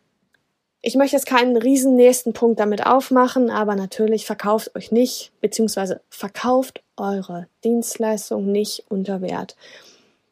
Ich 0.81 0.95
möchte 0.95 1.17
jetzt 1.17 1.25
keinen 1.25 1.57
riesen 1.57 1.95
nächsten 1.95 2.31
Punkt 2.31 2.59
damit 2.59 2.85
aufmachen, 2.85 3.49
aber 3.49 3.75
natürlich 3.75 4.25
verkauft 4.25 4.75
euch 4.75 4.91
nicht, 4.91 5.31
beziehungsweise 5.41 6.01
verkauft 6.09 6.81
eure 6.95 7.47
Dienstleistung 7.65 8.51
nicht 8.51 8.85
unter 8.89 9.21
Wert. 9.21 9.57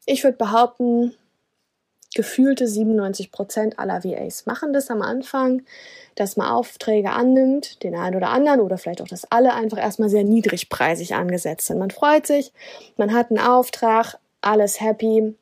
Ich 0.06 0.24
würde 0.24 0.38
behaupten, 0.38 1.14
gefühlte 2.16 2.66
97 2.68 3.32
Prozent 3.32 3.78
aller 3.78 4.04
VAs 4.04 4.46
machen 4.46 4.72
das 4.72 4.90
am 4.90 5.02
Anfang, 5.02 5.64
dass 6.16 6.38
man 6.38 6.48
Aufträge 6.48 7.12
annimmt, 7.12 7.84
den 7.84 7.96
einen 7.96 8.16
oder 8.16 8.30
anderen 8.30 8.62
oder 8.62 8.78
vielleicht 8.78 9.02
auch, 9.02 9.08
dass 9.08 9.30
alle 9.30 9.54
einfach 9.54 9.78
erstmal 9.78 10.10
sehr 10.10 10.24
niedrigpreisig 10.24 11.14
angesetzt 11.14 11.68
sind. 11.68 11.78
Man 11.78 11.92
freut 11.92 12.26
sich, 12.26 12.54
man 12.96 13.14
hat 13.14 13.30
einen 13.30 13.40
Auftrag, 13.40 14.18
alles 14.42 14.80
happy, 14.80 15.36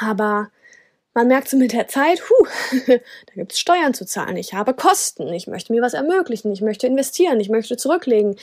aber 0.00 0.50
man 1.14 1.26
merkt 1.26 1.48
so 1.48 1.56
mit 1.56 1.72
der 1.72 1.88
Zeit, 1.88 2.22
huh, 2.28 2.46
da 2.86 3.34
gibt 3.34 3.52
es 3.52 3.60
Steuern 3.60 3.94
zu 3.94 4.06
zahlen, 4.06 4.36
ich 4.36 4.54
habe 4.54 4.74
Kosten, 4.74 5.32
ich 5.32 5.46
möchte 5.46 5.72
mir 5.72 5.82
was 5.82 5.94
ermöglichen, 5.94 6.52
ich 6.52 6.60
möchte 6.60 6.86
investieren, 6.86 7.40
ich 7.40 7.48
möchte 7.48 7.76
zurücklegen. 7.76 8.36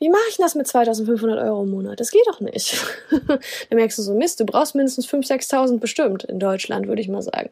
Wie 0.00 0.10
mache 0.10 0.28
ich 0.28 0.36
das 0.36 0.54
mit 0.54 0.68
2500 0.68 1.40
Euro 1.40 1.64
im 1.64 1.70
Monat? 1.70 1.98
Das 1.98 2.12
geht 2.12 2.26
doch 2.28 2.38
nicht. 2.38 2.86
da 3.26 3.74
merkst 3.74 3.98
du 3.98 4.02
so, 4.02 4.14
Mist, 4.14 4.38
du 4.38 4.44
brauchst 4.46 4.76
mindestens 4.76 5.08
5.000, 5.08 5.50
6.000 5.50 5.78
bestimmt 5.80 6.22
in 6.22 6.38
Deutschland, 6.38 6.86
würde 6.86 7.02
ich 7.02 7.08
mal 7.08 7.22
sagen. 7.22 7.50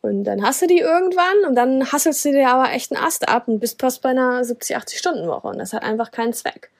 Und 0.00 0.24
dann 0.24 0.42
hast 0.42 0.62
du 0.62 0.66
die 0.66 0.78
irgendwann 0.78 1.44
und 1.46 1.54
dann 1.54 1.92
hasselst 1.92 2.24
du 2.24 2.32
dir 2.32 2.48
aber 2.48 2.72
echt 2.72 2.92
einen 2.92 3.04
Ast 3.04 3.28
ab 3.28 3.48
und 3.48 3.60
bist 3.60 3.80
fast 3.80 4.00
bei 4.00 4.10
einer 4.10 4.44
70, 4.44 4.76
80 4.76 4.98
Stunden 4.98 5.28
Woche 5.28 5.48
und 5.48 5.58
das 5.58 5.74
hat 5.74 5.82
einfach 5.82 6.10
keinen 6.10 6.32
Zweck. 6.32 6.70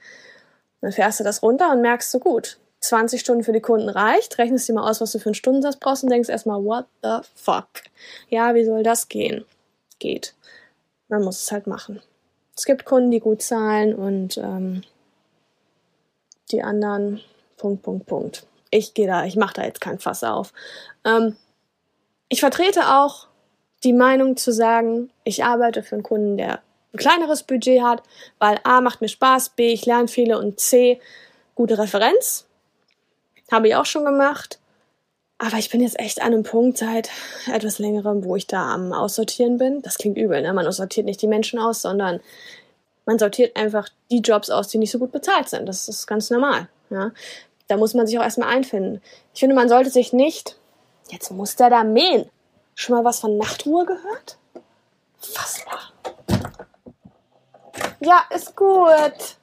Dann 0.80 0.92
fährst 0.92 1.21
du 1.21 1.25
das 1.25 1.42
runter 1.42 1.71
und 1.73 1.83
merkst 1.83 2.11
so 2.11 2.18
gut, 2.18 2.59
20 2.85 3.21
Stunden 3.21 3.45
für 3.45 3.53
die 3.53 3.61
Kunden 3.61 3.88
reicht, 3.88 4.38
rechnest 4.38 4.69
dir 4.69 4.75
mal 4.75 4.88
aus, 4.88 5.00
was 5.00 5.12
du 5.12 5.19
für 5.19 5.26
einen 5.26 5.35
Stundensatz 5.35 5.76
brauchst 5.76 6.03
und 6.03 6.11
denkst 6.11 6.29
erstmal, 6.29 6.62
what 6.62 6.87
the 7.03 7.19
fuck? 7.35 7.69
Ja, 8.29 8.55
wie 8.55 8.64
soll 8.64 8.83
das 8.83 9.09
gehen? 9.09 9.45
Geht. 9.99 10.35
Man 11.09 11.23
muss 11.23 11.43
es 11.43 11.53
halt 11.53 11.67
machen. 11.67 12.03
Es 12.57 12.64
gibt 12.64 12.85
Kunden, 12.85 13.11
die 13.11 13.21
gut 13.21 13.43
zahlen 13.43 13.95
und 13.95 14.37
ähm, 14.38 14.83
die 16.50 16.62
anderen, 16.62 17.21
Punkt, 17.57 17.83
Punkt, 17.83 18.07
Punkt. 18.07 18.47
Ich 18.71 18.95
gehe 18.95 19.07
da, 19.07 19.25
ich 19.25 19.37
mache 19.37 19.55
da 19.55 19.64
jetzt 19.64 19.81
kein 19.81 19.99
Fass 19.99 20.23
auf. 20.23 20.53
Ähm, 21.05 21.37
ich 22.29 22.41
vertrete 22.41 22.97
auch 22.97 23.29
die 23.83 23.93
Meinung 23.93 24.37
zu 24.37 24.53
sagen, 24.53 25.11
ich 25.25 25.45
arbeite 25.45 25.83
für 25.83 25.97
einen 25.97 26.03
Kunden, 26.03 26.37
der 26.37 26.61
ein 26.93 26.99
kleineres 26.99 27.43
Budget 27.43 27.83
hat, 27.83 28.03
weil 28.38 28.59
A 28.64 28.81
macht 28.81 29.00
mir 29.00 29.09
Spaß, 29.09 29.50
B 29.50 29.73
ich 29.73 29.87
lerne 29.87 30.09
viele 30.09 30.38
und 30.38 30.61
C 30.61 31.00
gute 31.55 31.79
Referenz. 31.79 32.47
Habe 33.51 33.69
ich 33.69 33.77
auch 33.77 33.87
schon 33.87 34.05
gemacht. 34.05 34.59
Aber 35.39 35.57
ich 35.59 35.71
bin 35.71 35.81
jetzt 35.81 35.99
echt 35.99 36.23
an 36.23 36.29
einem 36.29 36.43
Punkt 36.43 36.79
seit 36.79 37.11
etwas 37.53 37.79
längerem, 37.79 38.25
wo 38.25 38.37
ich 38.37 38.47
da 38.47 38.73
am 38.73 38.93
Aussortieren 38.93 39.59
bin. 39.59 39.83
Das 39.83 39.99
klingt 39.99 40.17
übel, 40.17 40.41
ne? 40.41 40.53
Man 40.53 40.71
sortiert 40.71 41.07
nicht 41.07 41.21
die 41.21 41.27
Menschen 41.27 41.59
aus, 41.59 41.83
sondern 41.83 42.21
man 43.05 43.19
sortiert 43.19 43.57
einfach 43.57 43.89
die 44.11 44.21
Jobs 44.21 44.49
aus, 44.49 44.69
die 44.69 44.79
nicht 44.79 44.91
so 44.91 44.99
gut 44.99 45.13
bezahlt 45.13 45.49
sind. 45.49 45.67
Das 45.67 45.89
ist 45.89 46.07
ganz 46.07 46.31
normal. 46.31 46.69
Ja? 46.91 47.11
Da 47.69 47.77
muss 47.77 47.95
man 47.95 48.07
sich 48.07 48.19
auch 48.19 48.23
erstmal 48.23 48.49
einfinden. 48.49 49.03
Ich 49.35 49.41
finde, 49.41 49.55
man 49.55 49.69
sollte 49.69 49.91
sich 49.91 50.13
nicht. 50.13 50.57
Jetzt 51.11 51.31
muss 51.31 51.57
der 51.57 51.71
da 51.71 51.85
mähen. 51.85 52.31
Schon 52.75 52.97
mal 52.97 53.05
was 53.05 53.21
von 53.21 53.37
Nachtruhe 53.37 53.85
gehört? 53.85 54.39
Fassbar. 55.19 55.93
Ja, 58.01 58.25
ist 58.35 58.57
gut. 58.57 59.37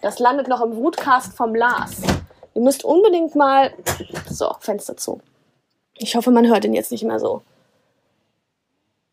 Das 0.00 0.18
landet 0.18 0.48
noch 0.48 0.62
im 0.62 0.76
Wutcast 0.76 1.34
vom 1.34 1.54
Lars. 1.54 1.96
Ihr 2.56 2.62
müsst 2.62 2.84
unbedingt 2.84 3.34
mal. 3.34 3.70
So, 4.30 4.50
Fenster 4.60 4.96
zu. 4.96 5.20
Ich 5.98 6.16
hoffe, 6.16 6.30
man 6.30 6.48
hört 6.48 6.64
ihn 6.64 6.72
jetzt 6.72 6.90
nicht 6.90 7.04
mehr 7.04 7.20
so. 7.20 7.42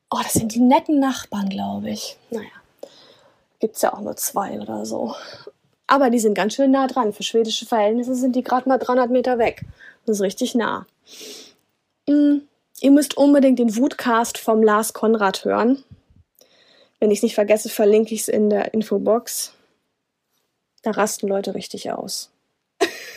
Oh, 0.10 0.19
das 0.23 0.32
sind 0.32 0.56
die 0.56 0.62
netten 0.62 0.99
Nachbarn, 0.99 1.49
glaube 1.49 1.89
ich. 1.89 2.15
Naja, 2.29 2.47
gibt's 3.60 3.82
ja 3.82 3.93
auch 3.93 3.99
nur 3.99 4.15
zwei 4.15 4.62
oder 4.62 4.86
so. 4.86 5.13
Aber 5.88 6.10
die 6.10 6.19
sind 6.19 6.36
ganz 6.36 6.53
schön 6.53 6.71
nah 6.71 6.88
dran. 6.88 7.12
Für 7.12 7.23
schwedische 7.23 7.65
Verhältnisse 7.65 8.15
sind 8.15 8.34
die 8.38 8.43
gerade 8.43 8.69
mal 8.69 8.77
300 8.77 9.10
Meter 9.10 9.38
weg. 9.38 9.65
Das 10.06 10.17
ist 10.17 10.21
richtig 10.21 10.56
nah. 10.56 10.86
Mhm. 12.08 12.47
Ihr 12.79 12.91
müsst 12.91 13.17
unbedingt 13.17 13.60
den 13.60 13.75
Wutcast 13.75 14.38
vom 14.38 14.63
Lars 14.63 14.93
Konrad 14.93 15.43
hören. 15.43 15.84
Wenn 17.01 17.12
ich 17.12 17.19
es 17.19 17.23
nicht 17.23 17.36
vergesse, 17.36 17.67
verlinke 17.67 18.15
ich 18.15 18.21
es 18.21 18.27
in 18.29 18.49
der 18.49 18.73
Infobox. 18.73 19.53
Da 20.82 20.91
rasten 20.91 21.27
Leute 21.27 21.56
richtig 21.56 21.91
aus. 21.91 22.33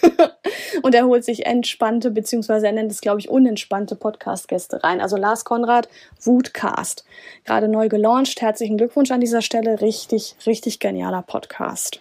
und 0.83 0.95
er 0.95 1.07
holt 1.07 1.25
sich 1.25 1.47
entspannte, 1.47 2.11
beziehungsweise 2.11 2.67
er 2.67 2.73
nennt 2.73 2.93
es, 2.93 3.01
glaube 3.01 3.21
ich, 3.21 3.29
unentspannte 3.29 3.97
Podcast-Gäste 3.97 4.83
rein. 4.83 5.01
Also 5.01 5.17
Lars 5.17 5.45
Konrad, 5.45 5.89
Wutcast. 6.23 7.05
Gerade 7.45 7.69
neu 7.69 7.89
gelauncht. 7.89 8.41
Herzlichen 8.41 8.77
Glückwunsch 8.77 9.11
an 9.11 9.21
dieser 9.21 9.43
Stelle. 9.43 9.81
Richtig, 9.81 10.37
richtig 10.47 10.79
genialer 10.79 11.23
Podcast. 11.23 12.01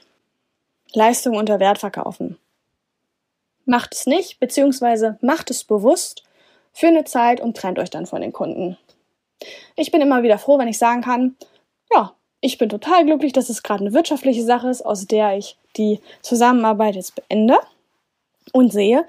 Leistung 0.93 1.36
unter 1.36 1.60
Wert 1.60 1.80
verkaufen. 1.80 2.38
Macht 3.65 3.95
es 3.95 4.06
nicht, 4.06 4.39
beziehungsweise 4.39 5.17
macht 5.21 5.50
es 5.50 5.63
bewusst 5.63 6.24
für 6.71 6.88
eine 6.88 7.04
Zeit 7.04 7.41
und 7.41 7.58
trennt 7.58 7.80
euch 7.80 7.89
dann 7.89 8.06
von 8.06 8.21
den 8.21 8.32
Kunden. 8.32 8.78
Ich 9.76 9.91
bin 9.91 10.02
immer 10.02 10.24
wieder 10.24 10.38
froh, 10.38 10.60
wenn 10.60 10.67
ich 10.67 10.78
sagen 10.78 11.02
kann, 11.02 11.36
ja, 11.91 12.13
ich 12.41 12.58
bin 12.58 12.69
total 12.69 13.06
glücklich, 13.06 13.34
dass 13.34 13.50
es 13.50 13.63
gerade 13.63 13.82
eine 13.82 13.93
wirtschaftliche 13.93 14.43
Sache 14.43 14.69
ist, 14.69 14.86
aus 14.86 15.08
der 15.08 15.38
ich 15.38 15.58
die 15.78 16.00
Zusammenarbeit 16.21 16.95
jetzt 16.95 17.15
beende 17.15 17.58
und 18.51 18.71
sehe, 18.71 19.05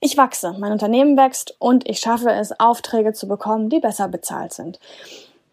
ich 0.00 0.16
wachse, 0.16 0.54
mein 0.58 0.72
Unternehmen 0.72 1.16
wächst 1.16 1.54
und 1.58 1.88
ich 1.88 1.98
schaffe 1.98 2.30
es, 2.30 2.58
Aufträge 2.58 3.12
zu 3.12 3.28
bekommen, 3.28 3.68
die 3.68 3.80
besser 3.80 4.08
bezahlt 4.08 4.52
sind. 4.52 4.80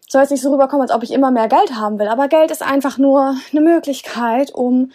Soll 0.08 0.22
es 0.22 0.30
nicht 0.30 0.40
so 0.40 0.50
rüberkommen, 0.50 0.82
als 0.82 0.90
ob 0.90 1.02
ich 1.02 1.12
immer 1.12 1.30
mehr 1.30 1.48
Geld 1.48 1.74
haben 1.74 1.98
will, 1.98 2.08
aber 2.08 2.28
Geld 2.28 2.50
ist 2.50 2.62
einfach 2.62 2.96
nur 2.96 3.36
eine 3.52 3.60
Möglichkeit, 3.60 4.54
um 4.54 4.90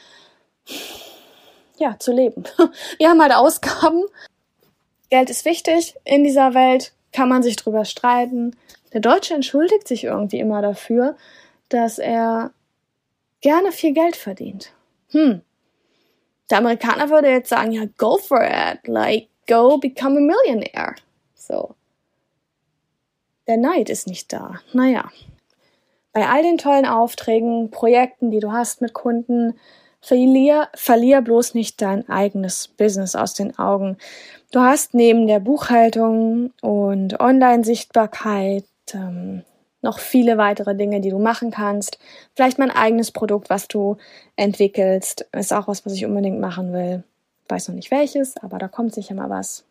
ja, 1.77 1.97
zu 1.99 2.11
leben. 2.11 2.43
Wir 2.97 3.09
haben 3.09 3.21
halt 3.21 3.33
Ausgaben. 3.33 4.03
Geld 5.09 5.29
ist 5.29 5.45
wichtig 5.45 5.95
in 6.03 6.23
dieser 6.23 6.55
Welt, 6.55 6.93
kann 7.11 7.29
man 7.29 7.43
sich 7.43 7.55
drüber 7.55 7.85
streiten. 7.85 8.55
Der 8.93 9.01
Deutsche 9.01 9.35
entschuldigt 9.35 9.87
sich 9.87 10.05
irgendwie 10.05 10.39
immer 10.39 10.61
dafür, 10.61 11.15
dass 11.69 11.99
er 11.99 12.51
gerne 13.41 13.71
viel 13.71 13.93
Geld 13.93 14.15
verdient. 14.15 14.71
Hm, 15.09 15.41
der 16.49 16.59
Amerikaner 16.59 17.09
würde 17.09 17.29
jetzt 17.29 17.49
sagen, 17.49 17.71
ja, 17.71 17.85
go 17.97 18.17
for 18.17 18.43
it, 18.43 18.87
like, 18.87 19.27
go 19.47 19.77
become 19.77 20.17
a 20.17 20.21
millionaire. 20.21 20.95
So. 21.35 21.75
Der 23.47 23.57
Neid 23.57 23.89
ist 23.89 24.07
nicht 24.07 24.31
da. 24.31 24.59
Naja. 24.71 25.09
Bei 26.13 26.27
all 26.29 26.43
den 26.43 26.57
tollen 26.57 26.85
Aufträgen, 26.85 27.71
Projekten, 27.71 28.29
die 28.29 28.39
du 28.39 28.51
hast 28.51 28.81
mit 28.81 28.93
Kunden, 28.93 29.59
verlier, 29.99 30.69
verlier 30.75 31.21
bloß 31.21 31.55
nicht 31.55 31.81
dein 31.81 32.07
eigenes 32.07 32.67
Business 32.67 33.15
aus 33.15 33.33
den 33.33 33.57
Augen. 33.57 33.97
Du 34.51 34.59
hast 34.59 34.93
neben 34.93 35.27
der 35.27 35.39
Buchhaltung 35.39 36.51
und 36.61 37.19
Online-Sichtbarkeit 37.19 38.65
ähm, 38.93 39.43
noch 39.83 39.99
viele 39.99 40.37
weitere 40.37 40.75
Dinge, 40.75 41.01
die 41.01 41.09
du 41.09 41.19
machen 41.19 41.51
kannst. 41.51 41.99
Vielleicht 42.35 42.57
mein 42.57 42.71
eigenes 42.71 43.11
Produkt, 43.11 43.49
was 43.49 43.67
du 43.67 43.97
entwickelst, 44.35 45.27
ist 45.31 45.53
auch 45.53 45.67
was, 45.67 45.85
was 45.85 45.93
ich 45.93 46.05
unbedingt 46.05 46.39
machen 46.39 46.73
will. 46.73 47.03
Weiß 47.49 47.67
noch 47.67 47.75
nicht 47.75 47.91
welches, 47.91 48.37
aber 48.37 48.57
da 48.57 48.67
kommt 48.67 48.93
sicher 48.93 49.13
mal 49.13 49.29
was. 49.29 49.65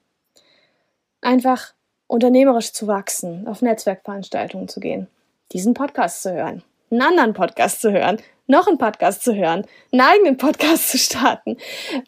Einfach 1.21 1.73
unternehmerisch 2.07 2.73
zu 2.73 2.87
wachsen, 2.87 3.49
auf 3.49 3.63
Netzwerkveranstaltungen 3.63 4.69
zu 4.69 4.81
gehen, 4.81 5.09
diesen 5.53 5.73
Podcast 5.73 6.23
zu 6.23 6.33
hören, 6.33 6.63
einen 6.91 7.01
anderen 7.01 7.33
Podcast 7.33 7.81
zu 7.81 7.91
hören, 7.91 8.21
noch 8.47 8.67
einen 8.67 8.79
Podcast 8.79 9.23
zu 9.23 9.35
hören, 9.35 9.65
einen 9.93 10.01
eigenen 10.03 10.37
Podcast 10.37 10.91
zu 10.91 10.99
starten. 10.99 11.57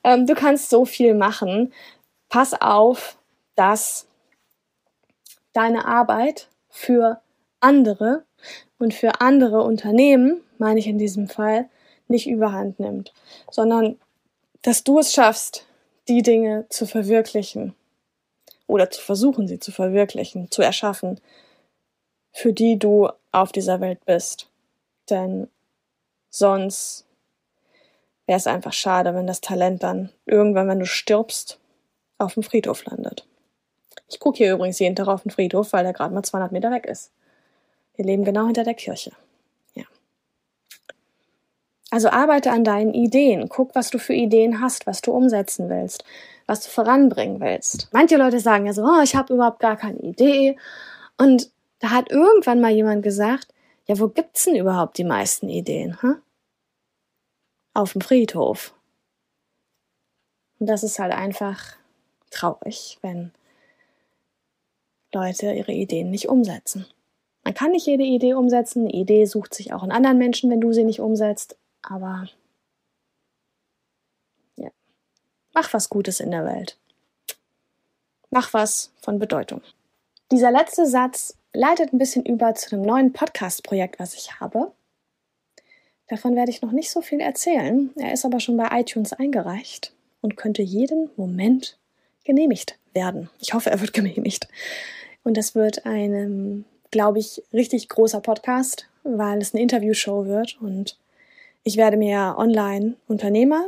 Ähm, 0.03 0.27
du 0.27 0.35
kannst 0.35 0.69
so 0.69 0.85
viel 0.85 1.15
machen. 1.15 1.73
Pass 2.29 2.53
auf, 2.61 3.17
dass 3.55 4.07
deine 5.55 5.87
Arbeit 5.87 6.49
für 6.69 7.21
andere 7.65 8.25
und 8.79 8.95
für 8.95 9.21
andere 9.21 9.63
Unternehmen, 9.63 10.41
meine 10.59 10.79
ich 10.79 10.87
in 10.87 10.99
diesem 10.99 11.29
Fall, 11.29 11.69
nicht 12.07 12.29
überhand 12.29 12.79
nimmt, 12.79 13.13
sondern 13.51 13.99
dass 14.63 14.85
du 14.85 14.99
es 14.99 15.13
schaffst, 15.13 15.67
die 16.07 16.23
Dinge 16.23 16.67
zu 16.69 16.87
verwirklichen 16.87 17.75
oder 18.67 18.91
zu 18.91 19.01
versuchen, 19.01 19.49
sie 19.49 19.59
zu 19.59 19.73
verwirklichen, 19.73 20.51
zu 20.51 20.63
erschaffen, 20.63 21.21
für 22.33 22.53
die 22.53 22.79
du 22.79 23.09
auf 23.33 23.53
dieser 23.53 23.81
Welt 23.81 24.05
bist. 24.05 24.49
Denn 25.11 25.49
Sonst 26.37 27.07
wäre 28.27 28.39
es 28.39 28.49
einfach 28.49 28.73
schade, 28.73 29.15
wenn 29.15 29.29
das 29.29 29.41
Talent 29.41 29.85
dann 29.85 30.11
irgendwann, 30.27 30.67
wenn 30.67 30.81
du 30.81 30.87
stirbst, 30.87 31.61
auf 32.19 32.35
dem 32.35 32.43
Friedhof 32.43 32.85
landet. 32.87 33.25
Ich 34.09 34.19
gucke 34.19 34.39
hier 34.39 34.55
übrigens 34.55 34.81
jeden 34.81 34.97
Tag 34.97 35.07
auf 35.07 35.23
den 35.23 35.31
Friedhof, 35.31 35.73
weil 35.73 35.85
der 35.85 35.93
gerade 35.93 36.13
mal 36.13 36.25
200 36.25 36.51
Meter 36.51 36.73
weg 36.73 36.87
ist. 36.87 37.13
Wir 37.97 38.05
leben 38.05 38.25
genau 38.25 38.47
hinter 38.47 38.65
der 38.65 38.75
Kirche. 38.75 39.13
Ja. 39.75 39.85
Also 41.91 42.09
arbeite 42.09 42.51
an 42.51 42.65
deinen 42.65 42.93
Ideen. 42.93 43.49
Guck, 43.49 43.75
was 43.75 43.91
du 43.91 43.99
für 43.99 44.15
Ideen 44.15 44.61
hast, 44.61 44.87
was 44.87 45.01
du 45.01 45.13
umsetzen 45.13 45.69
willst, 45.69 46.05
was 46.47 46.61
du 46.65 46.71
voranbringen 46.71 47.41
willst. 47.41 47.89
Manche 47.93 48.17
Leute 48.17 48.41
sagen 48.41 48.67
ja 48.67 48.73
so, 48.73 48.85
oh, 48.85 49.03
ich 49.03 49.15
habe 49.15 49.35
überhaupt 49.35 49.61
gar 49.61 49.77
keine 49.77 50.01
Idee. 50.01 50.57
Und 51.19 51.51
da 51.79 51.91
hat 51.91 52.11
irgendwann 52.11 52.61
mal 52.61 52.73
jemand 52.73 53.03
gesagt, 53.03 53.49
ja, 53.87 53.99
wo 53.99 54.09
gibt's 54.09 54.45
denn 54.45 54.57
überhaupt 54.57 54.99
die 54.99 55.05
meisten 55.05 55.49
Ideen? 55.49 56.01
Huh? 56.03 56.17
Auf 57.75 57.93
dem 57.93 58.01
Friedhof. 58.01 58.75
Und 60.59 60.67
das 60.67 60.83
ist 60.83 60.99
halt 60.99 61.13
einfach 61.13 61.77
traurig, 62.31 62.99
wenn 63.03 63.33
Leute 65.13 65.53
ihre 65.53 65.73
Ideen 65.73 66.11
nicht 66.11 66.29
umsetzen. 66.29 66.87
Man 67.45 67.55
kann 67.55 67.73
nicht 67.73 67.87
jede 67.87 68.05
Idee 68.05 68.35
umsetzen. 68.35 68.87
Eine 68.87 68.95
Idee 68.95 69.27
sucht 69.27 69.55
sich 69.55 69.73
auch 69.73 69.83
in 69.83 69.93
anderen 69.93 70.19
Menschen, 70.19 70.51
wenn 70.51 70.61
du 70.61 70.73
sie 70.73 70.85
nicht 70.85 71.01
umsetzt. 71.01 71.57
Aber 71.83 72.27
ja, 74.57 74.71
mach 75.53 75.73
was 75.75 75.91
Gutes 75.91 76.21
in 76.21 76.31
der 76.31 76.45
Welt. 76.45 76.79
Mach 78.31 78.53
was 78.55 78.91
von 79.01 79.19
Bedeutung. 79.19 79.61
Dieser 80.33 80.51
letzte 80.51 80.87
Satz 80.87 81.37
leitet 81.53 81.93
ein 81.93 81.99
bisschen 81.99 82.25
über 82.25 82.55
zu 82.55 82.75
einem 82.75 82.85
neuen 82.85 83.13
Podcast-Projekt, 83.13 84.01
was 84.01 84.15
ich 84.15 84.41
habe. 84.41 84.73
Davon 86.09 86.35
werde 86.35 86.51
ich 86.51 86.63
noch 86.63 86.73
nicht 86.73 86.91
so 86.91 87.01
viel 87.01 87.21
erzählen. 87.21 87.91
Er 87.97 88.13
ist 88.13 88.25
aber 88.25 88.41
schon 88.41 88.57
bei 88.57 88.69
iTunes 88.81 89.13
eingereicht 89.13 89.93
und 90.21 90.37
könnte 90.37 90.63
jeden 90.63 91.11
Moment 91.17 91.79
genehmigt 92.25 92.79
werden. 92.93 93.31
Ich 93.39 93.55
hoffe, 93.55 93.71
er 93.71 93.81
wird 93.81 93.93
genehmigt. 93.93 94.49
Und 95.23 95.37
das 95.37 95.55
wird 95.55 95.87
ein, 95.87 96.65
glaube 96.95 97.19
ich, 97.19 97.43
richtig 97.53 97.89
großer 97.89 98.21
Podcast, 98.21 98.87
weil 99.03 99.39
es 99.39 99.53
eine 99.53 99.63
Interviewshow 99.63 100.27
wird. 100.27 100.57
Und 100.61 100.97
ich 101.65 101.77
werde 101.77 101.97
mir 101.97 102.37
online 102.39 102.95
Unternehmer 103.09 103.67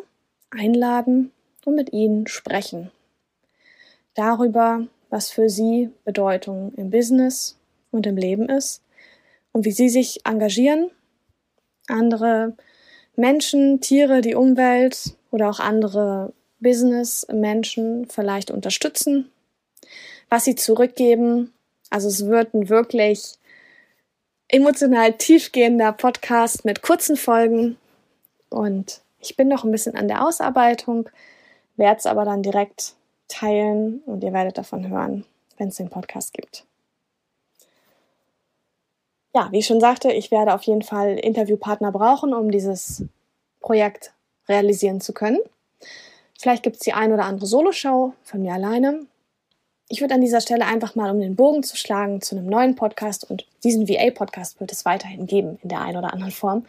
einladen 0.51 1.33
und 1.65 1.75
mit 1.75 1.93
ihnen 1.93 2.29
sprechen. 2.29 2.93
Darüber, 4.15 4.87
was 5.11 5.31
für 5.31 5.49
sie 5.49 5.91
Bedeutung 6.05 6.73
im 6.77 6.91
Business 6.91 7.59
und 7.91 8.07
im 8.07 8.17
Leben 8.17 8.49
ist 8.49 8.81
und 9.51 9.65
wie 9.65 9.73
sie 9.73 9.89
sich 9.89 10.25
engagieren, 10.25 10.93
andere 11.89 12.55
Menschen, 13.17 13.81
Tiere, 13.81 14.21
die 14.21 14.37
Umwelt 14.37 15.17
oder 15.33 15.51
auch 15.51 15.59
andere 15.59 16.33
Business-Menschen 16.61 18.07
vielleicht 18.09 18.53
unterstützen, 18.53 19.33
was 20.31 20.45
sie 20.45 20.55
zurückgeben. 20.55 21.53
Also 21.90 22.09
es 22.09 22.27
wird 22.27 22.55
ein 22.55 22.68
wirklich 22.68 23.35
emotional 24.49 25.12
tiefgehender 25.12 25.92
Podcast 25.92 26.64
mit 26.64 26.83
kurzen 26.83 27.16
Folgen 27.16 27.77
und 28.49 29.01
ich 29.20 29.37
bin 29.37 29.49
noch 29.49 29.64
ein 29.64 29.72
bisschen 29.72 29.96
an 29.96 30.09
der 30.09 30.25
Ausarbeitung, 30.27 31.09
werde 31.77 31.99
es 31.99 32.07
aber 32.07 32.25
dann 32.25 32.42
direkt 32.42 32.94
teilen 33.29 34.01
und 34.07 34.22
ihr 34.22 34.33
werdet 34.33 34.59
davon 34.59 34.88
hören, 34.88 35.25
wenn 35.59 35.68
es 35.68 35.77
den 35.77 35.90
Podcast 35.90 36.33
gibt. 36.33 36.64
Ja, 39.35 39.49
wie 39.51 39.59
ich 39.59 39.66
schon 39.66 39.81
sagte, 39.81 40.11
ich 40.12 40.31
werde 40.31 40.55
auf 40.55 40.62
jeden 40.62 40.83
Fall 40.83 41.18
Interviewpartner 41.18 41.92
brauchen, 41.92 42.33
um 42.33 42.51
dieses 42.51 43.05
Projekt 43.61 44.12
realisieren 44.49 45.01
zu 45.01 45.12
können. 45.12 45.40
Vielleicht 46.38 46.62
gibt 46.62 46.77
es 46.77 46.83
die 46.83 46.92
ein 46.92 47.12
oder 47.12 47.25
andere 47.25 47.46
Soloshow 47.46 48.14
von 48.22 48.42
mir 48.42 48.55
alleine. 48.55 49.07
Ich 49.88 50.01
würde 50.01 50.14
an 50.14 50.20
dieser 50.20 50.40
Stelle 50.40 50.66
einfach 50.66 50.96
mal, 50.96 51.11
um 51.11 51.20
den 51.20 51.37
Bogen 51.37 51.62
zu 51.62 51.77
schlagen, 51.77 52.20
zu 52.20 52.37
einem 52.37 52.46
neuen 52.46 52.75
Podcast 52.75 53.29
und 53.31 53.46
diesen 53.62 53.88
VA-Podcast 53.88 54.59
wird 54.59 54.72
es 54.72 54.85
weiterhin 54.85 55.27
geben 55.27 55.59
in 55.62 55.68
der 55.68 55.81
einen 55.81 55.96
oder 55.96 56.12
anderen 56.12 56.33
Form. 56.33 56.66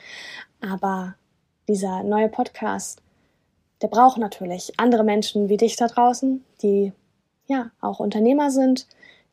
Aber 0.61 1.15
dieser 1.67 2.03
neue 2.03 2.29
Podcast, 2.29 3.01
der 3.81 3.87
braucht 3.87 4.19
natürlich 4.19 4.79
andere 4.79 5.03
Menschen 5.03 5.49
wie 5.49 5.57
dich 5.57 5.75
da 5.75 5.87
draußen, 5.87 6.43
die 6.61 6.93
ja 7.47 7.71
auch 7.81 7.99
Unternehmer 7.99 8.51
sind, 8.51 8.87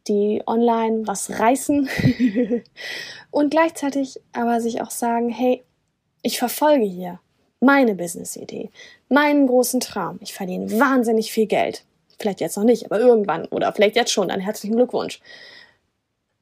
die 0.08 0.42
online 0.46 1.06
was 1.06 1.38
reißen 1.38 1.88
und 3.30 3.50
gleichzeitig 3.50 4.20
aber 4.32 4.60
sich 4.60 4.82
auch 4.82 4.90
sagen, 4.90 5.28
hey, 5.28 5.62
ich 6.22 6.38
verfolge 6.38 6.84
hier 6.84 7.20
meine 7.60 7.94
Business-Idee, 7.94 8.70
meinen 9.08 9.46
großen 9.46 9.80
Traum. 9.80 10.18
Ich 10.20 10.34
verdiene 10.34 10.78
wahnsinnig 10.78 11.32
viel 11.32 11.46
Geld. 11.46 11.84
Vielleicht 12.18 12.40
jetzt 12.40 12.56
noch 12.56 12.64
nicht, 12.64 12.86
aber 12.86 13.00
irgendwann 13.00 13.46
oder 13.46 13.72
vielleicht 13.72 13.96
jetzt 13.96 14.12
schon. 14.12 14.28
Dann 14.28 14.40
herzlichen 14.40 14.76
Glückwunsch. 14.76 15.20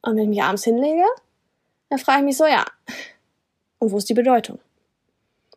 Und 0.03 0.17
wenn 0.17 0.25
ich 0.25 0.29
mich 0.29 0.43
abends 0.43 0.65
hinlege, 0.65 1.05
dann 1.91 1.99
frage 1.99 2.21
ich 2.21 2.25
mich 2.25 2.37
so, 2.37 2.47
ja, 2.47 2.65
und 3.79 3.93
wo 3.93 3.99
ist 3.99 4.09
die 4.09 4.15
Bedeutung? 4.15 4.59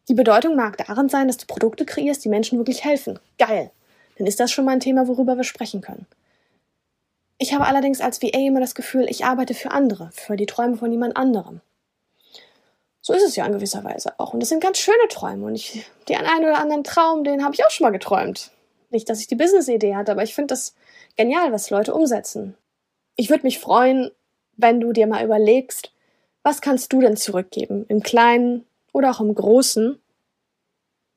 Die 0.08 0.14
Bedeutung 0.14 0.56
mag 0.56 0.78
darin 0.78 1.10
sein, 1.10 1.28
dass 1.28 1.38
du 1.38 1.46
Produkte 1.48 1.86
kreierst, 1.86 2.24
die 2.26 2.30
Menschen 2.30 2.58
wirklich 2.60 2.84
helfen. 2.84 3.20
Geil. 3.38 3.72
Dann 4.18 4.28
ist 4.28 4.40
das 4.40 4.52
schon 4.52 4.66
mal 4.66 4.74
ein 4.74 4.80
Thema, 4.80 5.08
worüber 5.08 5.36
wir 5.36 5.44
sprechen 5.44 5.82
können. 5.82 6.06
Ich 7.38 7.54
habe 7.54 7.66
allerdings 7.66 8.02
als 8.02 8.22
VA 8.22 8.38
immer 8.38 8.60
das 8.60 8.76
Gefühl, 8.76 9.08
ich 9.10 9.26
arbeite 9.26 9.54
für 9.54 9.72
andere, 9.72 10.10
für 10.14 10.38
die 10.38 10.46
Träume 10.46 10.78
von 10.78 10.92
jemand 10.92 11.18
anderem. 11.18 11.62
So 13.02 13.14
ist 13.14 13.24
es 13.24 13.36
ja 13.36 13.46
in 13.46 13.52
gewisser 13.52 13.84
Weise 13.84 14.14
auch. 14.18 14.34
Und 14.34 14.40
das 14.40 14.50
sind 14.50 14.64
ganz 14.64 14.78
schöne 14.78 15.08
Träume. 15.10 15.46
Und 15.46 15.56
ich, 15.56 15.86
den 16.08 16.18
einen 16.18 16.46
oder 16.46 16.60
anderen 16.60 16.84
Traum, 16.84 17.24
den 17.24 17.44
habe 17.44 17.54
ich 17.54 17.66
auch 17.66 17.70
schon 17.70 17.86
mal 17.86 17.92
geträumt. 17.92 18.52
Nicht, 18.96 19.10
dass 19.10 19.20
ich 19.20 19.28
die 19.28 19.36
Business-Idee 19.36 19.94
hatte, 19.94 20.14
aber 20.14 20.24
ich 20.24 20.34
finde 20.34 20.54
das 20.54 20.74
genial, 21.18 21.52
was 21.52 21.70
Leute 21.70 21.94
umsetzen. 21.94 22.56
Ich 23.18 23.30
würde 23.30 23.44
mich 23.44 23.60
freuen, 23.60 24.10
wenn 24.56 24.80
du 24.80 24.94
dir 24.94 25.06
mal 25.06 25.22
überlegst, 25.22 25.92
was 26.44 26.62
kannst 26.62 26.94
du 26.94 27.02
denn 27.02 27.18
zurückgeben? 27.18 27.86
Im 27.90 28.04
Kleinen 28.04 28.66
oder 28.94 29.12
auch 29.12 29.20
im 29.20 29.36
Großen? 29.36 30.00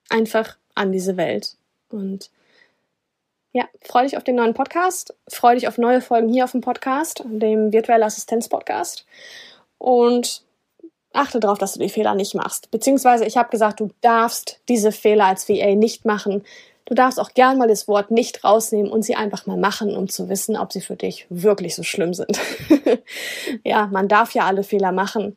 Einfach 0.09 0.57
an 0.75 0.91
diese 0.91 1.17
Welt. 1.17 1.57
Und 1.89 2.33
ja, 3.53 3.69
freue 3.81 4.07
dich 4.07 4.17
auf 4.17 4.25
den 4.25 4.35
neuen 4.35 4.55
Podcast. 4.55 5.15
Freue 5.29 5.55
dich 5.55 5.69
auf 5.69 5.79
neue 5.79 6.01
Folgen 6.01 6.29
hier 6.29 6.43
auf 6.43 6.51
dem 6.51 6.63
Podcast, 6.63 7.23
dem 7.27 7.73
Virtuelle 7.73 8.07
Assistenz 8.07 8.49
Podcast. 8.49 9.07
Und 9.79 10.43
achte 11.13 11.39
darauf, 11.39 11.59
dass 11.59 11.75
du 11.75 11.79
die 11.79 11.91
Fehler 11.91 12.17
nicht 12.17 12.35
machst. 12.35 12.73
Beziehungsweise 12.73 13.25
ich 13.25 13.37
habe 13.37 13.51
gesagt, 13.51 13.79
du 13.79 13.91
darfst 14.01 14.59
diese 14.69 14.91
Fehler 14.91 15.27
als 15.27 15.49
VA 15.49 15.77
nicht 15.77 16.05
machen. 16.05 16.43
Du 16.89 16.95
darfst 16.95 17.21
auch 17.21 17.35
gern 17.35 17.59
mal 17.59 17.69
das 17.69 17.87
Wort 17.87 18.11
nicht 18.11 18.45
rausnehmen 18.45 18.91
und 18.91 19.03
sie 19.03 19.15
einfach 19.15 19.45
mal 19.45 19.59
machen, 19.59 19.95
um 19.95 20.09
zu 20.09 20.31
wissen, 20.31 20.57
ob 20.57 20.73
sie 20.73 20.81
für 20.81 20.97
dich 20.97 21.27
wirklich 21.29 21.75
so 21.75 21.83
schlimm 21.83 22.15
sind. 22.15 22.41
ja, 23.63 23.89
man 23.89 24.09
darf 24.09 24.33
ja 24.33 24.47
alle 24.47 24.63
Fehler 24.63 24.91
machen, 24.91 25.37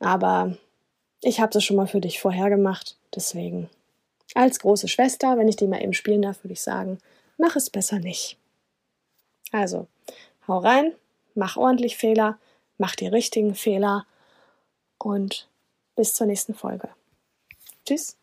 aber 0.00 0.56
ich 1.22 1.38
habe 1.38 1.52
das 1.52 1.62
schon 1.62 1.76
mal 1.76 1.86
für 1.86 2.00
dich 2.00 2.20
vorher 2.20 2.50
gemacht. 2.50 2.96
Deswegen, 3.14 3.70
als 4.34 4.58
große 4.58 4.88
Schwester, 4.88 5.38
wenn 5.38 5.46
ich 5.46 5.54
die 5.54 5.68
mal 5.68 5.80
eben 5.80 5.94
spielen 5.94 6.22
darf, 6.22 6.42
würde 6.42 6.54
ich 6.54 6.60
sagen, 6.60 6.98
mach 7.38 7.54
es 7.54 7.70
besser 7.70 8.00
nicht. 8.00 8.36
Also, 9.52 9.86
hau 10.48 10.58
rein, 10.58 10.92
mach 11.36 11.56
ordentlich 11.56 11.98
Fehler, 11.98 12.36
mach 12.78 12.96
die 12.96 13.06
richtigen 13.06 13.54
Fehler 13.54 14.06
und 14.98 15.48
bis 15.94 16.14
zur 16.14 16.26
nächsten 16.26 16.54
Folge. 16.54 16.88
Tschüss. 17.86 18.19